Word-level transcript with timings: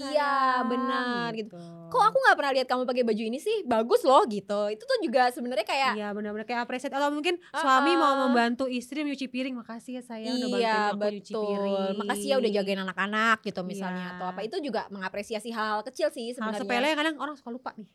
Iya, 0.00 0.32
benar, 0.64 1.28
gitu. 1.34 1.56
kok 1.90 2.02
aku 2.06 2.16
nggak 2.16 2.36
pernah 2.38 2.52
lihat 2.54 2.66
kamu 2.66 2.82
pakai 2.86 3.02
baju 3.02 3.22
ini 3.26 3.36
sih? 3.36 3.66
Bagus 3.66 4.06
loh 4.06 4.22
gitu. 4.24 4.70
Itu 4.70 4.86
tuh 4.86 4.98
juga 5.02 5.26
sebenarnya 5.28 5.66
kayak 5.66 5.92
Iya 5.98 6.08
benar-benar 6.14 6.46
kayak 6.46 6.62
appreciate. 6.62 6.94
Atau 6.94 7.10
mungkin 7.10 7.34
suami 7.50 7.98
mau 7.98 8.14
membantu 8.24 8.70
istri 8.70 9.02
nyuci 9.02 9.26
piring. 9.26 9.58
Makasih 9.58 9.98
ya 9.98 10.02
sayang 10.06 10.38
udah 10.38 10.48
iya 10.54 10.74
bantuin 10.94 10.94
aku 10.94 11.14
nyuci 11.18 11.32
betul. 11.34 11.42
piring. 11.42 11.94
Makasih 11.98 12.26
ya 12.30 12.36
udah 12.38 12.50
jagain 12.54 12.80
anak-anak 12.80 13.38
gitu 13.42 13.60
misalnya 13.62 14.04
Iya. 14.06 14.12
atau 14.14 14.26
apa. 14.30 14.40
Itu 14.40 14.56
juga 14.62 14.86
mengapresiasi 14.88 15.50
hal 15.50 15.82
kecil 15.82 16.08
sih 16.08 16.30
hal 16.30 16.38
sebenarnya. 16.38 16.60
sepele 16.62 16.86
yang 16.88 16.98
kadang 17.02 17.16
orang 17.18 17.34
suka 17.34 17.50
lupa 17.50 17.70
nih 17.74 17.90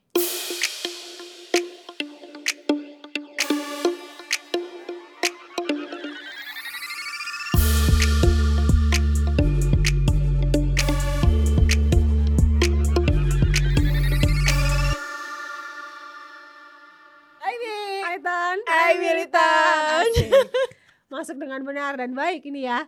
Masuk 21.16 21.40
dengan 21.40 21.64
benar 21.64 21.96
dan 21.96 22.12
baik 22.12 22.44
ini 22.44 22.68
ya. 22.68 22.84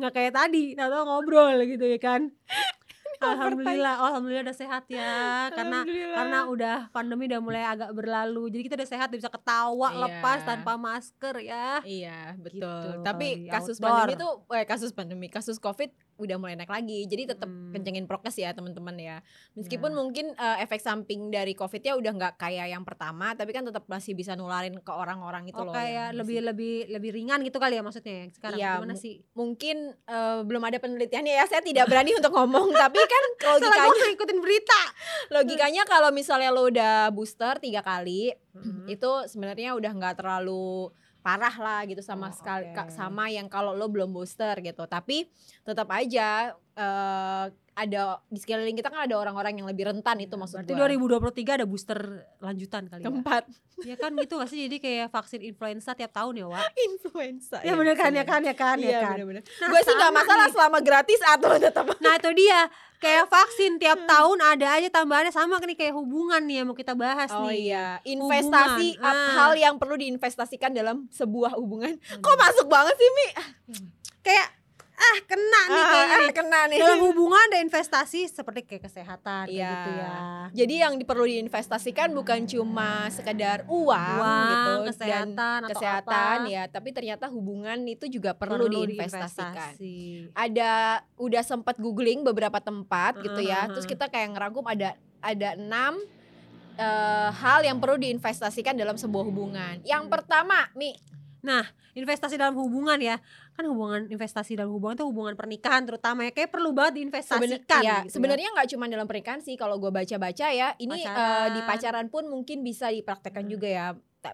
Nggak 0.00 0.12
kayak 0.12 0.32
tadi 0.32 0.72
tahu 0.72 1.04
ngobrol 1.04 1.60
gitu 1.62 1.84
ya 1.84 2.00
kan. 2.00 2.32
Alhamdulillah, 3.16 3.94
oh, 3.96 4.06
alhamdulillah 4.12 4.44
udah 4.44 4.56
sehat 4.56 4.84
ya. 4.92 5.48
Karena 5.48 5.88
karena 5.88 6.38
udah 6.44 6.76
pandemi 6.92 7.24
udah 7.24 7.40
mulai 7.40 7.64
agak 7.64 7.88
berlalu. 7.96 8.52
Jadi 8.52 8.62
kita 8.68 8.76
udah 8.76 8.90
sehat 8.92 9.06
udah 9.08 9.18
bisa 9.24 9.32
ketawa 9.32 9.88
Iya. 9.88 10.00
lepas 10.04 10.38
tanpa 10.44 10.72
masker 10.76 11.34
ya. 11.40 11.80
Iya 11.80 12.36
betul. 12.36 12.60
Gitu, 12.60 13.04
Tapi 13.08 13.48
kasus 13.48 13.80
outdoor. 13.80 13.88
pandemi 13.88 14.14
tuh, 14.20 14.32
eh 14.52 14.64
kasus 14.68 14.90
pandemi, 14.92 15.26
kasus 15.32 15.56
covid 15.56 15.88
udah 16.16 16.36
mulai 16.36 16.54
naik 16.54 16.68
lagi. 16.68 17.04
Jadi 17.04 17.28
tetap 17.28 17.46
Hmm. 17.46 17.70
kencengin 17.70 18.04
prokes 18.04 18.34
ya 18.34 18.50
teman-teman 18.50 18.96
ya. 18.96 19.16
Meskipun 19.52 19.90
Ya. 19.90 19.96
mungkin 19.96 20.26
eh, 20.32 20.56
efek 20.60 20.78
samping 20.78 21.28
dari 21.28 21.52
covidnya 21.52 21.92
udah 21.92 22.12
nggak 22.12 22.34
kayak 22.36 22.66
yang 22.68 22.82
pertama, 22.82 23.32
tapi 23.32 23.50
kan 23.50 23.62
tetap 23.62 23.84
masih 23.86 24.12
bisa 24.12 24.32
nularin 24.32 24.76
ke 24.76 24.88
orang-orang 24.88 25.46
itu 25.46 25.56
oh 25.56 25.64
loh. 25.64 25.72
kayak 25.72 26.12
lebih 26.12 26.40
masih- 26.40 26.46
lebih 26.46 26.74
lebih 26.90 27.10
ringan 27.12 27.40
gitu 27.42 27.56
kali 27.56 27.74
ya 27.74 27.82
maksudnya 27.82 28.14
ya 28.14 28.26
sekarang 28.30 28.58
Iya, 28.58 28.70
gimana 28.76 28.94
sih 28.94 29.14
mungkin 29.32 29.76
eh, 30.02 30.38
belum 30.42 30.62
ada 30.62 30.78
penelitiannya 30.78 31.34
ya. 31.34 31.44
Saya 31.44 31.60
tidak 31.60 31.86
berani 31.86 32.12
untuk 32.12 32.32
ngomong. 32.32 32.68
Tapi 32.82 32.98
kan 32.98 33.24
logikanya, 33.52 34.06
ikutin 34.10 34.38
berita 34.38 34.80
logikanya 35.30 35.82
kalau 35.84 36.10
misalnya 36.10 36.50
lo 36.50 36.66
udah 36.66 37.10
booster 37.10 37.58
tiga 37.58 37.80
kali, 37.80 38.32
Mhm. 38.52 38.88
itu 38.88 39.10
sebenarnya 39.26 39.74
udah 39.74 39.92
nggak 39.92 40.16
terlalu 40.16 40.88
parah 41.26 41.56
lah 41.58 41.80
gitu 41.84 41.98
sama 42.00 42.30
Oh, 42.30 42.32
sekali 42.32 42.70
ka- 42.70 42.86
sama 42.94 43.26
yang 43.28 43.50
kalau 43.50 43.74
lo 43.74 43.90
belum 43.90 44.14
booster 44.14 44.54
gitu. 44.62 44.86
Tapi 44.86 45.26
tetap 45.66 45.90
aja 45.90 46.54
eh, 46.78 47.44
ada 47.76 48.24
di 48.26 48.36
sekeliling 48.36 48.72
kita 48.72 48.88
kan 48.88 49.04
ada 49.04 49.14
orang-orang 49.14 49.52
yang 49.54 49.68
lebih 49.68 49.84
rentan 49.86 50.16
itu 50.16 50.32
maksud 50.32 50.64
berarti 50.64 50.72
gua 50.72 51.20
2023 51.28 51.44
ada 51.54 51.66
booster 51.66 52.00
lanjutan 52.40 52.88
kali 52.88 52.98
ya 52.98 53.06
keempat 53.06 53.44
ya 53.82 53.94
kan 53.94 54.16
gitu 54.16 54.34
gak 54.34 54.48
sih 54.48 54.64
jadi 54.64 54.76
kayak 54.78 55.06
vaksin 55.08 55.44
influenza 55.44 55.92
tiap 55.92 56.08
tahun 56.10 56.34
ya 56.34 56.46
Wak 56.48 56.72
influenza 56.88 57.60
ya 57.60 57.72
bener 57.72 57.92
kan 57.92 58.10
ya 58.10 58.24
kan 58.24 58.40
ya 58.40 58.52
kan 58.52 58.76
ya 58.76 58.88
iya 58.88 58.98
kan 59.02 59.12
bener-bener 59.14 59.44
Nah, 59.44 59.68
gue 59.68 59.80
sih 59.82 59.92
nggak 59.92 60.08
sama 60.08 60.18
masalah 60.18 60.40
nih. 60.42 60.52
selama 60.52 60.78
gratis 60.80 61.20
atau 61.22 61.50
tetap 61.54 61.84
Nah 62.00 62.12
itu 62.14 62.30
dia 62.34 62.60
kayak 62.96 63.24
vaksin 63.26 63.72
tiap 63.76 63.98
Hmm. 63.98 64.08
tahun 64.08 64.38
ada 64.40 64.66
aja 64.72 64.88
tambahannya 64.90 65.28
sama 65.30 65.56
nih 65.58 65.76
kayak 65.76 65.94
hubungan 65.94 66.40
nih 66.40 66.56
yang 66.58 66.66
mau 66.66 66.74
kita 66.74 66.92
bahas 66.92 67.28
Oh 67.30 67.44
nih. 67.44 67.68
iya, 67.68 68.00
investasi 68.02 68.96
Hubungan, 68.96 69.04
ap- 69.06 69.20
ah. 69.20 69.32
hal 69.36 69.52
yang 69.54 69.74
perlu 69.76 69.94
diinvestasikan 69.94 70.72
dalam 70.72 71.04
sebuah 71.10 71.52
hubungan. 71.54 71.92
Aduh. 71.92 72.20
Kok 72.20 72.36
masuk 72.38 72.66
banget 72.66 72.94
sih 72.94 73.10
Mi? 73.10 73.28
kayak 74.22 74.48
ah 74.96 75.18
kena 75.22 75.60
nih 75.66 75.76
Ah, 75.76 75.86
kayaknya 75.86 76.08
ah, 76.08 76.20
nih. 76.22 76.32
kena 76.32 76.60
nih. 76.66 76.78
Dalam 76.78 77.00
hubungan 77.04 77.36
ada 77.42 77.58
investasi 77.58 78.20
seperti 78.26 78.64
kayak 78.64 78.82
kesehatan 78.82 79.44
Iya. 79.46 79.68
gitu 79.68 79.90
ya. 79.92 80.14
Jadi 80.54 80.74
yang 80.78 80.94
perlu 81.00 81.24
diinvestasikan 81.24 82.08
bukan 82.10 82.44
cuma 82.44 83.06
sekedar 83.08 83.62
uang, 83.66 84.16
Uang, 84.16 84.46
gitu 84.46 84.72
dan 84.72 84.88
kesehatan 84.88 85.58
atau 85.62 85.70
kesehatan 85.70 86.38
apa. 86.40 86.48
ya, 86.48 86.62
tapi 86.66 86.88
ternyata 86.90 87.28
hubungan 87.28 87.76
itu 87.84 88.08
juga 88.08 88.32
perlu, 88.32 88.66
diinvestasikan. 88.66 89.76
diinvestasi. 89.76 89.96
Ada 90.32 90.72
udah 91.14 91.42
sempat 91.42 91.76
googling 91.76 92.22
beberapa 92.22 92.56
tempat 92.58 93.20
gitu 93.20 93.40
ya. 93.40 93.68
Terus 93.68 93.84
kita 93.84 94.08
kayak 94.08 94.32
ngerangkum 94.32 94.64
ada 94.64 94.96
ada 95.18 95.50
enam 95.54 96.00
eh, 96.74 97.30
hal 97.34 97.60
yang 97.62 97.76
perlu 97.76 97.96
diinvestasikan 97.96 98.72
dalam 98.72 98.94
sebuah 98.94 99.24
hubungan. 99.24 99.80
Yang 99.82 100.08
pertama, 100.08 100.68
Mi, 100.72 100.92
Investasi 101.96 102.36
dalam 102.36 102.52
hubungan 102.58 103.00
ya. 103.00 103.16
Kan 103.56 103.64
hubungan 103.70 104.04
investasi 104.10 104.52
dalam 104.52 104.68
hubungan 104.68 105.00
itu 105.00 105.06
hubungan 105.08 105.32
pernikahan 105.32 105.88
terutama 105.88 106.28
ya 106.28 106.32
kayak 106.34 106.52
perlu 106.52 106.76
banget 106.76 107.00
diinvestasikan 107.00 107.80
iya, 107.80 108.04
gitu 108.04 108.08
ya. 108.08 108.12
sebenarnya 108.12 108.48
nggak 108.52 108.68
cuma 108.76 108.84
dalam 108.84 109.08
pernikahan 109.08 109.40
sih 109.40 109.56
kalau 109.56 109.80
gue 109.80 109.88
baca-baca 109.88 110.46
ya 110.52 110.76
ini 110.76 111.00
eh, 111.00 111.08
Pacaran. 111.08 111.48
di 111.56 111.60
pacaran 111.64 112.06
pun 112.12 112.28
mungkin 112.28 112.60
bisa 112.60 112.92
dipraktekkan 112.92 113.48
Hmm. 113.48 113.52
juga 113.56 113.68
ya 113.70 113.86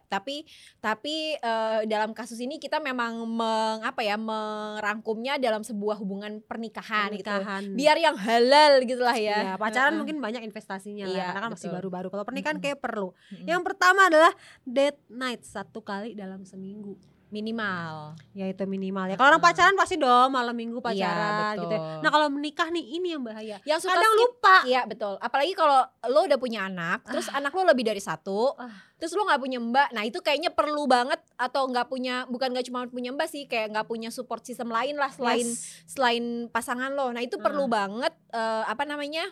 tapi 0.07 0.47
tapi 0.79 1.35
eh, 1.35 1.81
dalam 1.85 2.13
kasus 2.13 2.39
ini 2.39 2.57
kita 2.57 2.79
memang 2.79 3.27
meng, 3.27 3.81
apa 3.83 4.01
ya 4.01 4.17
merangkumnya 4.17 5.37
dalam 5.37 5.61
sebuah 5.61 5.99
hubungan 5.99 6.41
pernikahan, 6.41 7.13
gitu 7.13 7.29
pernikahan. 7.29 7.63
biar 7.75 7.97
yang 7.99 8.17
halal 8.17 8.73
gitulah 8.85 9.17
ya 9.17 9.39
Iya, 9.43 9.55
pacaran 9.57 9.93
Heeh. 9.93 9.99
mungkin 9.99 10.17
banyak 10.21 10.43
investasinya 10.45 11.05
lah 11.09 11.13
Iya, 11.13 11.27
karena 11.33 11.41
kan 11.43 11.51
masih 11.57 11.71
baru-baru. 11.73 12.09
Kalau 12.09 12.25
pernikahan 12.25 12.57
Mm-mm. 12.57 12.67
kayak 12.69 12.79
perlu. 12.81 13.09
Mm-mm. 13.33 13.47
Yang 13.49 13.63
pertama 13.67 14.01
adalah 14.07 14.33
date 14.63 15.01
night 15.09 15.43
satu 15.43 15.81
kali 15.83 16.15
dalam 16.15 16.45
seminggu. 16.45 16.95
Minimal 17.33 18.13
Ya 18.31 18.47
itu 18.47 18.63
minimal 18.63 19.09
ya. 19.09 19.17
Kalau 19.17 19.29
orang 19.31 19.41
pacaran 19.41 19.73
pasti 19.73 19.97
dong 19.97 20.29
malam 20.31 20.53
minggu 20.53 20.79
Iya, 20.79 20.85
pacaran 20.85 21.33
gitu. 21.57 21.65
ya. 21.67 21.81
betul. 21.81 21.81
Nah 21.99 22.11
kalau 22.11 22.29
menikah 22.29 22.69
nih 22.69 22.85
ini 22.93 23.09
yang 23.11 23.23
bahaya. 23.23 23.57
yang 23.65 23.81
suka 23.81 23.93
Kadang 23.93 24.13
skip 24.13 24.23
lupa. 24.23 24.57
Iya 24.63 24.81
betul. 24.85 25.15
Apalagi 25.19 25.53
kalau 25.53 25.81
lo 26.07 26.21
udah 26.23 26.37
punya 26.37 26.61
anak, 26.65 27.03
terus 27.05 27.27
anak 27.29 27.51
lo 27.51 27.65
lebih 27.65 27.83
dari 27.83 27.99
satu, 27.99 28.53
Ah. 28.55 28.69
terus 28.95 29.11
lo 29.11 29.25
nggak 29.25 29.41
punya 29.41 29.59
mbak. 29.59 29.89
Nah 29.91 30.03
itu 30.03 30.21
kayaknya 30.21 30.49
perlu 30.49 30.85
banget 30.85 31.19
atau 31.35 31.65
nggak 31.67 31.89
punya, 31.89 32.25
bukan 32.27 32.53
nggak 32.53 32.67
cuma 32.69 32.85
punya 32.87 33.11
mbak 33.11 33.27
sih, 33.27 33.45
kayak 33.45 33.73
nggak 33.73 33.87
punya 33.87 34.13
support 34.13 34.41
system 34.43 34.69
lain 34.69 34.95
lah 34.95 35.09
selain 35.09 35.43
Yes. 35.43 35.89
selain 35.89 36.25
pasangan 36.47 36.93
lo. 36.93 37.11
Nah 37.11 37.21
itu 37.21 37.37
Ah. 37.37 37.43
perlu 37.43 37.65
banget 37.67 38.13
eh, 38.31 38.65
apa 38.65 38.85
namanya 38.85 39.25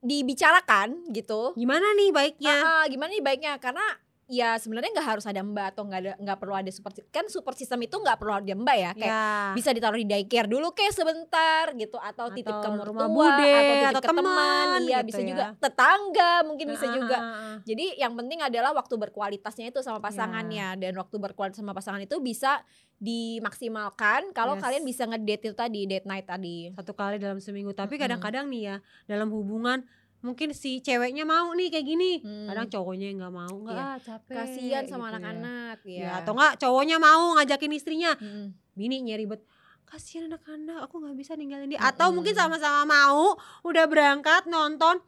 dibicarakan 0.00 1.06
gitu. 1.10 1.54
Gimana 1.54 1.94
nih 1.94 2.10
baiknya? 2.10 2.56
Ah, 2.56 2.74
ah, 2.82 2.84
gimana 2.86 3.10
nih 3.10 3.22
baiknya? 3.22 3.52
Karena 3.58 3.84
ya 4.32 4.56
sebenarnya 4.56 4.88
nggak 4.90 5.04
harus 5.06 5.28
ada 5.28 5.44
mbak 5.44 5.76
atau 5.76 5.84
nggak 5.84 6.00
ada 6.00 6.12
nggak 6.16 6.38
perlu 6.40 6.54
ada 6.54 6.70
support 6.72 6.96
sy- 6.96 7.04
kan 7.06 7.28
support 7.28 7.52
system 7.52 7.76
itu 7.80 7.92
nggak 7.92 8.16
perlu 8.16 8.32
ada 8.32 8.48
mbak 8.48 8.76
ya 8.78 8.90
kayak 8.94 9.12
ya. 9.12 9.52
bisa 9.52 9.68
ditaruh 9.70 10.00
di 10.00 10.08
daycare 10.08 10.48
dulu 10.48 10.72
kayak 10.72 10.88
sebentar 10.90 11.68
gitu 11.74 12.00
atau, 12.00 12.32
titip 12.32 12.48
ke 12.50 12.58
Atau 12.58 12.72
mertua 12.72 12.88
rumah 13.04 13.08
bude, 13.08 13.44
atau 13.44 13.60
titip 13.68 13.90
atau 13.92 14.00
ke 14.00 14.08
teman 14.08 14.78
iya 14.82 14.98
gitu 14.98 15.06
bisa 15.06 15.20
ya. 15.20 15.28
juga 15.28 15.44
tetangga 15.60 16.32
mungkin 16.42 16.66
bisa 16.66 16.86
Ah, 16.86 16.94
juga 16.94 17.18
jadi 17.62 17.84
yang 17.98 18.16
penting 18.16 18.40
adalah 18.40 18.72
waktu 18.72 18.94
berkualitasnya 18.96 19.68
itu 19.68 19.84
sama 19.84 20.00
Iya. 20.00 20.06
pasangannya 20.08 20.68
dan 20.80 20.92
waktu 20.96 21.16
berkualitas 21.18 21.60
sama 21.60 21.76
pasangan 21.76 22.00
itu 22.00 22.16
bisa 22.18 22.64
dimaksimalkan 22.96 24.30
kalau 24.30 24.54
Yes. 24.54 24.62
kalian 24.62 24.82
bisa 24.82 25.02
ngedate 25.04 25.42
itu 25.44 25.54
tadi 25.54 25.84
date 25.84 26.06
night 26.06 26.24
tadi 26.24 26.70
Satu 26.72 26.92
kali 26.92 27.18
dalam 27.18 27.36
seminggu. 27.36 27.72
Tapi 27.72 27.98
kadang-kadang 27.98 28.46
nih 28.46 28.62
ya 28.64 28.76
dalam 29.06 29.28
hubungan 29.28 29.82
mungkin 30.22 30.54
si 30.54 30.78
ceweknya 30.78 31.22
mau 31.22 31.50
nih 31.50 31.68
kayak 31.68 31.84
gini. 31.84 32.10
Hmm. 32.18 32.46
Kadang 32.46 32.70
cowoknya 32.70 33.06
yang 33.10 33.18
nggak 33.20 33.34
mau, 33.34 33.54
nggak 33.60 33.74
Iya. 33.74 33.84
ah 33.84 33.98
capek. 33.98 34.34
kasihan 34.34 34.84
sama 34.84 34.96
gitu 35.02 35.02
ya. 35.02 35.10
anak-anak 35.12 35.78
ya, 35.84 35.98
Ya, 35.98 36.10
atau 36.18 36.32
enggak 36.32 36.52
cowoknya 36.56 36.96
mau 36.96 37.22
ngajakin 37.34 37.72
istrinya 37.72 38.10
Mm-mm. 38.16 38.46
bininya 38.72 39.14
ribet 39.14 39.42
kasihan 39.84 40.24
anak-anak 40.24 40.88
aku 40.88 40.94
nggak 40.98 41.14
bisa 41.14 41.34
ninggalin 41.34 41.68
dia 41.68 41.76
Mm-mm. 41.76 41.90
atau 41.90 42.08
mungkin 42.10 42.32
sama-sama 42.32 42.86
mau 42.86 43.36
udah 43.62 43.84
berangkat 43.84 44.46
nonton 44.46 45.02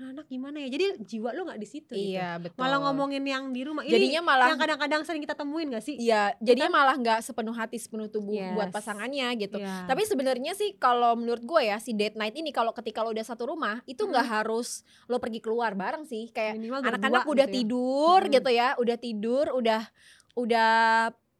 anak-anak 0.00 0.26
gimana 0.26 0.56
ya 0.64 0.68
jadi 0.72 0.86
jiwa 0.98 1.36
lu 1.36 1.44
nggak 1.44 1.60
di 1.60 1.68
situ 1.68 1.92
gitu. 1.92 2.16
iya 2.16 2.40
betul 2.40 2.56
malah 2.56 2.80
ngomongin 2.80 3.20
yang 3.20 3.52
di 3.52 3.60
rumah 3.60 3.84
ini 3.84 3.92
jadinya 3.92 4.22
malah 4.24 4.48
yang 4.48 4.56
kadang-kadang 4.56 5.04
sering 5.04 5.20
kita 5.20 5.36
temuin 5.36 5.68
gak 5.68 5.84
sih 5.84 6.00
Iya, 6.00 6.32
jadinya 6.40 6.66
kan? 6.66 6.76
malah 6.80 6.94
nggak 6.96 7.18
sepenuh 7.20 7.52
hati 7.52 7.76
sepenuh 7.76 8.08
tubuh 8.08 8.32
buat 8.56 8.66
Yes. 8.66 8.74
pasangannya 8.74 9.28
gitu. 9.36 9.60
Iya. 9.60 9.84
Tapi 9.84 10.02
sebenarnya 10.08 10.52
sih 10.54 10.72
kalau 10.74 11.12
menurut 11.12 11.44
gue 11.44 11.62
ya 11.62 11.76
si 11.76 11.92
date 11.92 12.16
night 12.16 12.32
ini 12.32 12.48
kalau 12.48 12.72
ketika 12.72 13.04
lo 13.04 13.12
udah 13.12 13.20
satu 13.22 13.44
rumah 13.46 13.84
itu 13.84 14.00
nggak 14.00 14.24
harus 14.24 14.80
lo 15.04 15.20
pergi 15.20 15.38
keluar 15.38 15.74
bareng 15.74 16.02
sih. 16.02 16.32
Kayak 16.32 16.56
anak-anak 16.56 17.26
udah 17.26 17.44
gitu 17.44 17.52
ya. 17.52 17.56
tidur 17.60 18.20
Mm. 18.24 18.32
gitu 18.32 18.50
ya, 18.50 18.68
udah 18.76 18.96
tidur, 18.96 19.46
udah 19.52 19.82
udah 20.34 20.72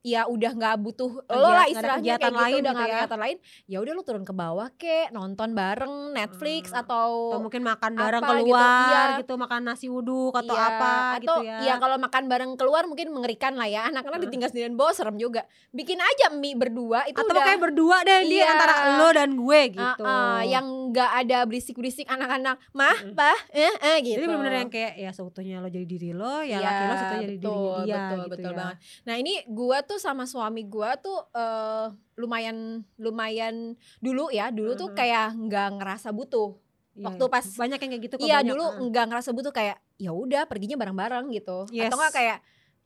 ya 0.03 0.25
udah 0.25 0.51
nggak 0.51 0.77
butuh 0.79 1.13
lo 1.29 1.45
lah 1.47 1.69
istilahnya 1.69 2.17
kegiatan 2.17 2.25
kayak 2.25 2.33
gitu 2.33 2.41
lain 2.41 2.55
udah 2.57 2.73
gitu 2.73 2.81
ya. 2.81 2.89
kegiatan 2.97 3.21
lain 3.21 3.37
ya 3.67 3.79
udah 3.79 3.93
lo 3.93 4.03
turun 4.03 4.25
ke 4.25 4.33
bawah 4.33 4.69
kek 4.75 5.09
nonton 5.11 5.53
bareng 5.53 5.95
Netflix 6.11 6.63
Hmm. 6.71 6.81
atau 6.81 7.09
atau 7.31 7.39
mungkin 7.39 7.61
makan 7.61 7.93
bareng 7.95 8.21
apa 8.21 8.33
gitu, 8.33 8.49
keluar 8.49 8.81
iya. 8.89 9.19
gitu, 9.19 9.35
makan 9.35 9.61
nasi 9.63 9.87
uduk 9.87 10.33
atau 10.35 10.51
Iya, 10.51 10.67
apa 10.71 10.91
atau 10.91 11.21
gitu 11.21 11.35
ya 11.43 11.57
ya 11.63 11.75
kalau 11.77 11.97
makan 11.97 12.23
bareng 12.27 12.53
keluar 12.55 12.83
mungkin 12.85 13.11
mengerikan 13.11 13.53
lah 13.55 13.67
ya 13.67 13.87
anak-anak 13.87 14.17
Heeh. 14.17 14.25
ditinggal 14.27 14.49
sendirian 14.49 14.73
bawa 14.73 14.91
serem 14.91 15.17
juga 15.17 15.45
bikin 15.71 15.97
aja 15.97 16.33
mie 16.33 16.55
berdua 16.55 17.05
itu 17.05 17.15
atau 17.15 17.29
udah 17.29 17.43
kayak 17.43 17.61
berdua 17.61 17.97
deh 18.01 18.21
dia 18.25 18.39
Iya. 18.39 18.47
antara 18.51 18.75
lo 18.97 19.09
dan 19.11 19.31
gue 19.35 19.61
gitu 19.71 20.03
ah, 20.03 20.41
yang 20.43 20.65
nggak 20.91 21.11
ada 21.19 21.39
berisik-berisik 21.45 22.07
anak-anak 22.07 22.57
mah 22.71 22.97
bah 23.13 23.37
eh, 23.51 23.69
eh, 23.69 23.97
gitu 24.01 24.17
jadi 24.17 24.27
bener-bener 24.27 24.55
yang 24.59 24.71
kayak 24.71 24.93
ya 24.97 25.11
seutuhnya 25.11 25.61
lo 25.61 25.69
jadi 25.69 25.85
diri 25.85 26.11
lo 26.11 26.41
ya 26.41 26.57
Iya, 26.57 26.59
laki 26.63 26.83
lo 26.83 26.95
seutuhnya 26.95 27.21
jadi 27.23 27.37
betul, 27.37 27.79
dia 27.81 27.93
betul, 27.93 28.17
gitu 28.17 28.31
betul 28.31 28.45
ya 28.47 28.57
banget. 28.57 28.77
Nah 29.01 29.15
ini 29.17 29.33
gua 29.47 29.79
tuh 29.91 29.99
sama 29.99 30.23
suami 30.25 30.63
gua 30.65 30.95
tuh 30.97 31.19
eh, 31.33 31.87
lumayan 32.15 32.57
lumayan 32.97 33.75
dulu 33.99 34.31
ya 34.31 34.49
dulu 34.49 34.73
tuh 34.75 34.89
Mhm. 34.89 34.97
kayak 34.97 35.27
nggak 35.37 35.69
ngerasa 35.77 36.09
butuh 36.11 36.55
Iya, 36.93 37.07
waktu 37.07 37.25
pas 37.29 37.47
banyak 37.47 37.79
yang 37.79 37.91
kayak 37.91 38.05
gitu 38.05 38.15
kok, 38.17 38.25
iya 38.25 38.39
dulu 38.43 38.61
heeh. 38.63 38.83
nggak 38.85 39.05
ngerasa 39.09 39.31
butuh 39.31 39.51
kayak 39.51 39.79
ya 39.97 40.11
udah 40.13 40.43
perginya 40.45 40.75
bareng-bareng 40.77 41.27
gitu 41.33 41.67
Yes. 41.71 41.87
atau 41.87 41.97
nggak 41.97 42.13
kayak 42.13 42.39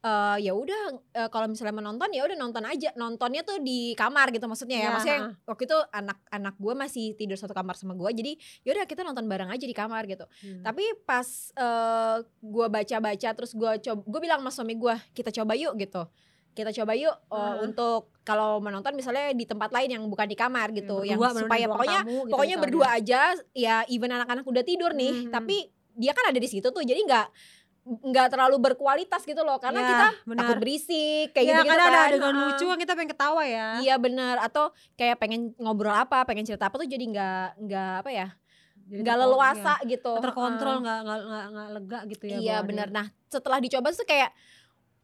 eh, 0.03 0.37
ya 0.39 0.53
udah 0.53 0.83
eh, 1.15 1.29
kalau 1.29 1.49
misalnya 1.49 1.73
menonton 1.75 2.13
ya 2.13 2.23
udah 2.23 2.37
nonton 2.37 2.61
aja 2.63 2.93
nontonnya 2.95 3.41
tuh 3.41 3.57
di 3.59 3.93
kamar 3.95 4.29
gitu 4.29 4.45
maksudnya 4.45 4.77
ya 4.77 4.83
Iya, 4.83 4.93
maksudnya 4.93 5.21
heeh. 5.25 5.35
waktu 5.43 5.63
itu 5.65 5.79
anak-anak 5.91 6.55
gue 6.55 6.75
masih 6.77 7.05
tidur 7.15 7.35
satu 7.35 7.51
kamar 7.51 7.73
sama 7.73 7.93
gue 7.95 8.11
jadi 8.15 8.33
ya 8.61 8.71
udah 8.71 8.85
kita 8.85 9.01
nonton 9.01 9.25
bareng 9.25 9.49
aja 9.49 9.65
di 9.65 9.73
kamar 9.73 10.05
gitu 10.05 10.29
Hmm. 10.39 10.61
tapi 10.63 10.85
pas 11.03 11.25
eh, 11.51 12.17
gue 12.39 12.67
baca-baca 12.69 13.29
terus 13.33 13.53
gue 13.53 13.73
coba 13.83 14.01
gue 14.05 14.21
bilang 14.21 14.39
sama 14.39 14.53
suami 14.53 14.77
gue 14.77 14.95
kita 15.13 15.33
coba 15.33 15.57
yuk 15.57 15.73
gitu 15.75 16.05
kita 16.55 16.71
coba 16.73 16.95
yuk 16.95 17.13
Heeh. 17.29 17.55
untuk 17.63 18.15
kalau 18.23 18.57
menonton 18.57 18.95
misalnya 18.95 19.31
di 19.31 19.43
tempat 19.43 19.69
lain 19.69 19.91
yang 19.91 20.05
bukan 20.07 20.25
di 20.25 20.35
kamar 20.35 20.71
gitu 20.71 21.03
yang 21.03 21.19
Berdua, 21.19 21.35
bener-bener 21.35 21.45
supaya 21.45 21.67
pokoknya 21.69 22.01
tamu 22.01 22.17
gitu 22.17 22.31
pokoknya 22.31 22.49
misalnya. 22.49 22.65
berdua 22.65 22.89
aja 22.91 23.21
ya 23.53 23.77
even 23.87 24.11
anak-anak 24.11 24.45
udah 24.45 24.63
tidur 24.63 24.91
nih 24.91 25.15
Mhm. 25.21 25.31
tapi 25.31 25.57
dia 25.93 26.11
kan 26.11 26.25
ada 26.27 26.39
di 26.39 26.47
situ 26.47 26.67
tuh 26.67 26.81
jadi 26.81 26.99
nggak 27.01 27.27
nggak 27.85 28.33
terlalu 28.33 28.57
berkualitas 28.63 29.21
gitu 29.23 29.45
loh 29.45 29.61
karena 29.61 29.77
Ya, 29.79 29.87
kita 29.87 30.07
benar. 30.25 30.41
takut 30.41 30.57
berisik 30.59 31.27
kayak 31.31 31.45
Iya, 31.45 31.53
gitu 31.53 31.61
gitu 31.61 31.71
kan 31.71 31.79
ada 31.85 32.01
adegan 32.09 32.33
Heeh. 32.33 32.45
lucu 32.49 32.65
kan 32.65 32.79
kita 32.81 32.93
pengen 32.95 33.11
ketawa 33.13 33.43
ya 33.45 33.69
iya 33.79 33.95
bener 33.97 34.37
atau 34.41 34.65
kayak 34.95 35.17
pengen 35.19 35.53
ngobrol 35.59 35.93
apa 35.93 36.25
pengen 36.25 36.43
cerita 36.43 36.67
apa 36.67 36.81
tuh 36.81 36.89
jadi 36.89 37.05
nggak 37.05 37.49
nggak 37.61 37.93
apa 38.01 38.11
ya 38.11 38.29
nggak 38.85 39.17
leluasa 39.19 39.75
gitu 39.85 40.13
iya. 40.13 40.23
terkontrol 40.23 40.77
nggak 40.81 40.99
nggak 41.03 41.21
nggak 41.51 41.69
lega 41.73 41.99
gitu 42.07 42.25
ya 42.27 42.37
iya 42.39 42.57
bener 42.61 42.89
nah 42.89 43.05
setelah 43.27 43.57
dicoba 43.59 43.93
tuh 43.93 44.05
kayak 44.05 44.33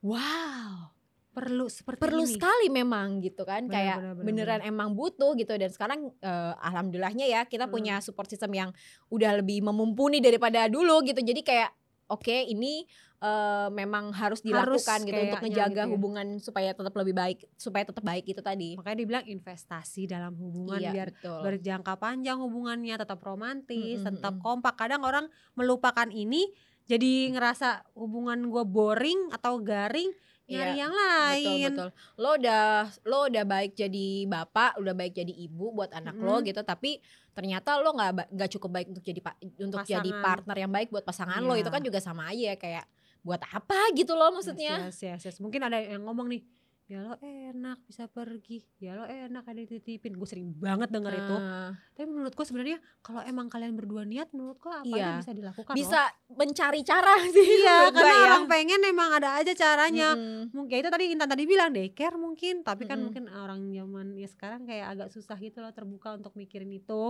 wow 0.00 0.88
perlu 1.30 1.70
seperti 1.70 2.02
perlu 2.02 2.26
ini. 2.26 2.34
sekali 2.34 2.66
memang 2.68 3.22
gitu 3.22 3.42
kan. 3.42 3.64
Benar, 3.64 3.74
kayak 3.74 3.96
benar, 3.98 4.14
benar, 4.18 4.26
beneran 4.26 4.60
emang 4.66 4.88
butuh 4.92 5.32
gitu. 5.34 5.54
Dan 5.54 5.70
sekarang 5.70 6.10
eh, 6.18 6.52
alhamdulillahnya 6.58 7.26
ya 7.26 7.46
kita 7.46 7.64
Hmm. 7.64 7.74
punya 7.74 7.94
support 8.02 8.26
system 8.26 8.50
yang 8.50 8.70
udah 9.08 9.38
lebih 9.38 9.62
memumpuni 9.62 10.18
daripada 10.18 10.66
dulu 10.66 11.00
gitu. 11.02 11.18
Jadi 11.18 11.40
kayak 11.40 11.70
oke 12.10 12.36
ini 12.50 12.82
eh, 13.20 13.68
memang 13.70 14.10
harus 14.10 14.40
dilakukan 14.40 15.04
gitu 15.04 15.12
untuk 15.20 15.44
ngejaga 15.44 15.70
gitu 15.70 15.86
ya. 15.86 15.92
hubungan 15.92 16.26
supaya 16.40 16.72
tetap 16.72 16.94
lebih 16.96 17.12
baik 17.12 17.38
supaya 17.54 17.84
tetap 17.84 18.00
baik 18.00 18.24
itu 18.26 18.40
tadi. 18.40 18.74
Makanya 18.74 18.98
dibilang 18.98 19.24
investasi 19.28 20.08
dalam 20.08 20.32
hubungan 20.34 20.80
iya 20.80 20.90
biar 20.90 21.08
betul. 21.12 21.40
berjangka 21.44 21.94
panjang 21.94 22.40
hubungannya 22.40 22.96
tetap 22.96 23.20
romantis 23.20 24.00
Mm, 24.00 24.08
mm, 24.08 24.14
tetap 24.18 24.34
kompak. 24.40 24.74
Kadang 24.74 25.04
orang 25.04 25.28
melupakan 25.52 26.08
ini 26.08 26.48
jadi 26.88 27.30
ngerasa 27.30 27.92
hubungan 27.94 28.50
gue 28.50 28.64
boring 28.66 29.30
atau 29.30 29.60
garing 29.62 30.10
nyari 30.50 30.72
Iya, 30.72 30.82
yang 30.82 30.92
betul 30.92 31.06
lain 31.06 31.62
betul 31.70 31.88
lo 32.16 32.30
udah 32.34 32.64
lo 33.04 33.18
udah 33.24 33.44
baik 33.46 33.72
jadi 33.72 34.06
bapak 34.26 34.70
udah 34.76 34.92
baik 34.92 35.12
jadi 35.14 35.32
ibu 35.32 35.70
buat 35.70 35.90
anak 35.92 36.16
lo 36.16 36.36
Mm. 36.36 36.44
gitu 36.44 36.60
tapi 36.62 36.98
ternyata 37.30 37.78
lo 37.78 37.94
nggak 37.94 38.28
nggak 38.28 38.50
cukup 38.50 38.70
baik 38.72 38.86
untuk 38.90 39.00
jadi 39.00 39.20
untuk 39.60 39.80
jadi 39.82 40.02
Pasangan. 40.02 40.24
partner 40.26 40.56
yang 40.58 40.72
baik 40.72 40.88
buat 40.90 41.04
pasangan 41.04 41.40
lo 41.40 41.54
Iya. 41.54 41.62
itu 41.62 41.70
kan 41.70 41.82
juga 41.82 41.98
sama 41.98 42.28
aja 42.28 42.44
ya, 42.50 42.56
kayak 42.56 42.84
buat 43.20 43.40
apa 43.46 43.94
gitu 43.94 44.12
loh 44.12 44.32
maksudnya 44.32 44.90
Yes, 44.90 44.98
yes, 44.98 45.20
yes. 45.22 45.36
mungkin 45.38 45.60
ada 45.62 45.76
yang 45.76 46.02
ngomong 46.02 46.26
nih 46.26 46.42
ya 46.90 46.98
lo 47.00 47.14
enak 47.22 47.86
bisa 47.86 48.04
pergi 48.04 48.58
ya 48.76 48.92
lo 48.92 49.06
enak 49.06 49.46
ada 49.46 49.60
dititipin 49.60 50.10
gue 50.10 50.26
sering 50.26 50.50
banget 50.52 50.90
denger 50.90 51.14
itu 51.14 51.36
Ah, 51.40 51.70
tapi 51.94 52.02
menurut 52.04 52.34
gue 52.34 52.42
sebenarnya 52.42 52.78
kalau 52.98 53.22
emang 53.22 53.46
kalian 53.46 53.72
berdua 53.72 54.02
niat 54.02 54.26
menurut 54.30 54.58
gue 54.58 54.72
apa 54.72 54.90
Iya. 54.90 55.10
bisa 55.16 55.30
dilakukan 55.30 55.70
loh. 55.70 55.78
bisa 55.78 56.00
mencari 56.28 56.80
cara 56.82 57.14
sih 57.30 57.46
iya 57.62 57.76
karena 57.88 58.10
ya. 58.10 58.22
orang 58.26 58.44
pengen 58.48 58.80
emang 58.82 59.10
ada 59.12 59.38
aja 59.38 59.54
caranya 59.54 60.12
Mm-mm. 60.12 60.50
mungkin 60.50 60.72
ya 60.72 60.80
itu 60.80 60.90
tadi 60.90 61.04
Intan 61.08 61.28
tadi 61.28 61.44
bilang 61.44 61.70
daycare 61.70 62.16
mungkin 62.16 62.54
tapi 62.60 62.82
kan 62.84 62.98
Mm-mm. 62.98 63.04
mungkin 63.06 63.24
orang 63.30 63.60
zaman 63.70 64.06
ya 64.16 64.26
sekarang 64.26 64.60
kayak 64.64 64.86
agak 64.90 65.08
susah 65.08 65.38
gitu 65.38 65.58
loh 65.58 65.70
terbuka 65.70 66.10
untuk 66.12 66.34
mikirin 66.34 66.68
itu 66.68 67.02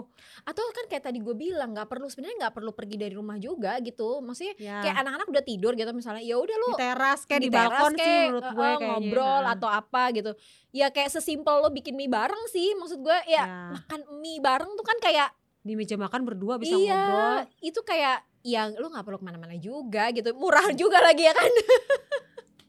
atau 0.42 0.62
kan 0.70 0.84
kayak 0.86 1.02
tadi 1.02 1.18
gue 1.18 1.32
bilang 1.32 1.72
nggak 1.72 1.88
perlu 1.88 2.04
sebenarnya 2.04 2.36
nggak 2.42 2.54
perlu 2.54 2.70
pergi 2.70 2.96
dari 2.98 3.14
rumah 3.14 3.36
juga 3.36 3.80
gitu 3.80 4.20
maksudnya 4.20 4.52
ya 4.58 4.84
kayak 4.84 4.96
anak-anak 4.98 5.26
udah 5.26 5.42
tidur 5.42 5.72
gitu 5.72 5.88
misalnya 5.90 6.20
ya 6.20 6.36
udah 6.36 6.56
lu 6.58 6.68
di 6.68 6.76
teras 6.76 7.20
kayak 7.24 7.40
di, 7.40 7.48
teras 7.48 7.72
balkon 7.72 7.92
sih 7.92 8.02
kayak, 8.02 8.20
menurut 8.26 8.42
eh, 8.42 8.50
gue 8.50 8.60
kayaknya 8.60 8.84
ngobrol 8.86 9.24
Heeh. 9.40 9.54
atau 9.56 9.68
apa 9.72 10.10
gitu. 10.10 10.34
Ya 10.70 10.88
kayak 10.88 11.10
sesimpel 11.10 11.58
lo 11.58 11.68
bikin 11.68 11.94
mie 11.94 12.06
bareng 12.06 12.44
sih 12.48 12.74
maksud 12.74 13.00
gue 13.00 13.18
ya 13.26 13.42
Ya, 13.42 13.56
makan 13.72 14.00
mie 14.18 14.38
bareng 14.38 14.74
tuh 14.74 14.82
kan 14.82 14.98
kayak 14.98 15.30
di 15.60 15.76
meja 15.76 15.94
makan 15.94 16.24
berdua 16.24 16.56
bisa 16.56 16.72
iya 16.72 16.96
ngobrol. 16.96 17.38
itu 17.60 17.80
kayak 17.80 18.18
yang 18.40 18.72
lu 18.74 18.88
nggak 18.88 19.04
perlu 19.04 19.20
ke 19.20 19.26
mana-mana 19.26 19.54
juga 19.54 20.08
gitu. 20.10 20.32
Murah 20.32 20.72
juga 20.80 20.98
lagi 20.98 21.22
ya 21.22 21.32
kan 21.32 21.50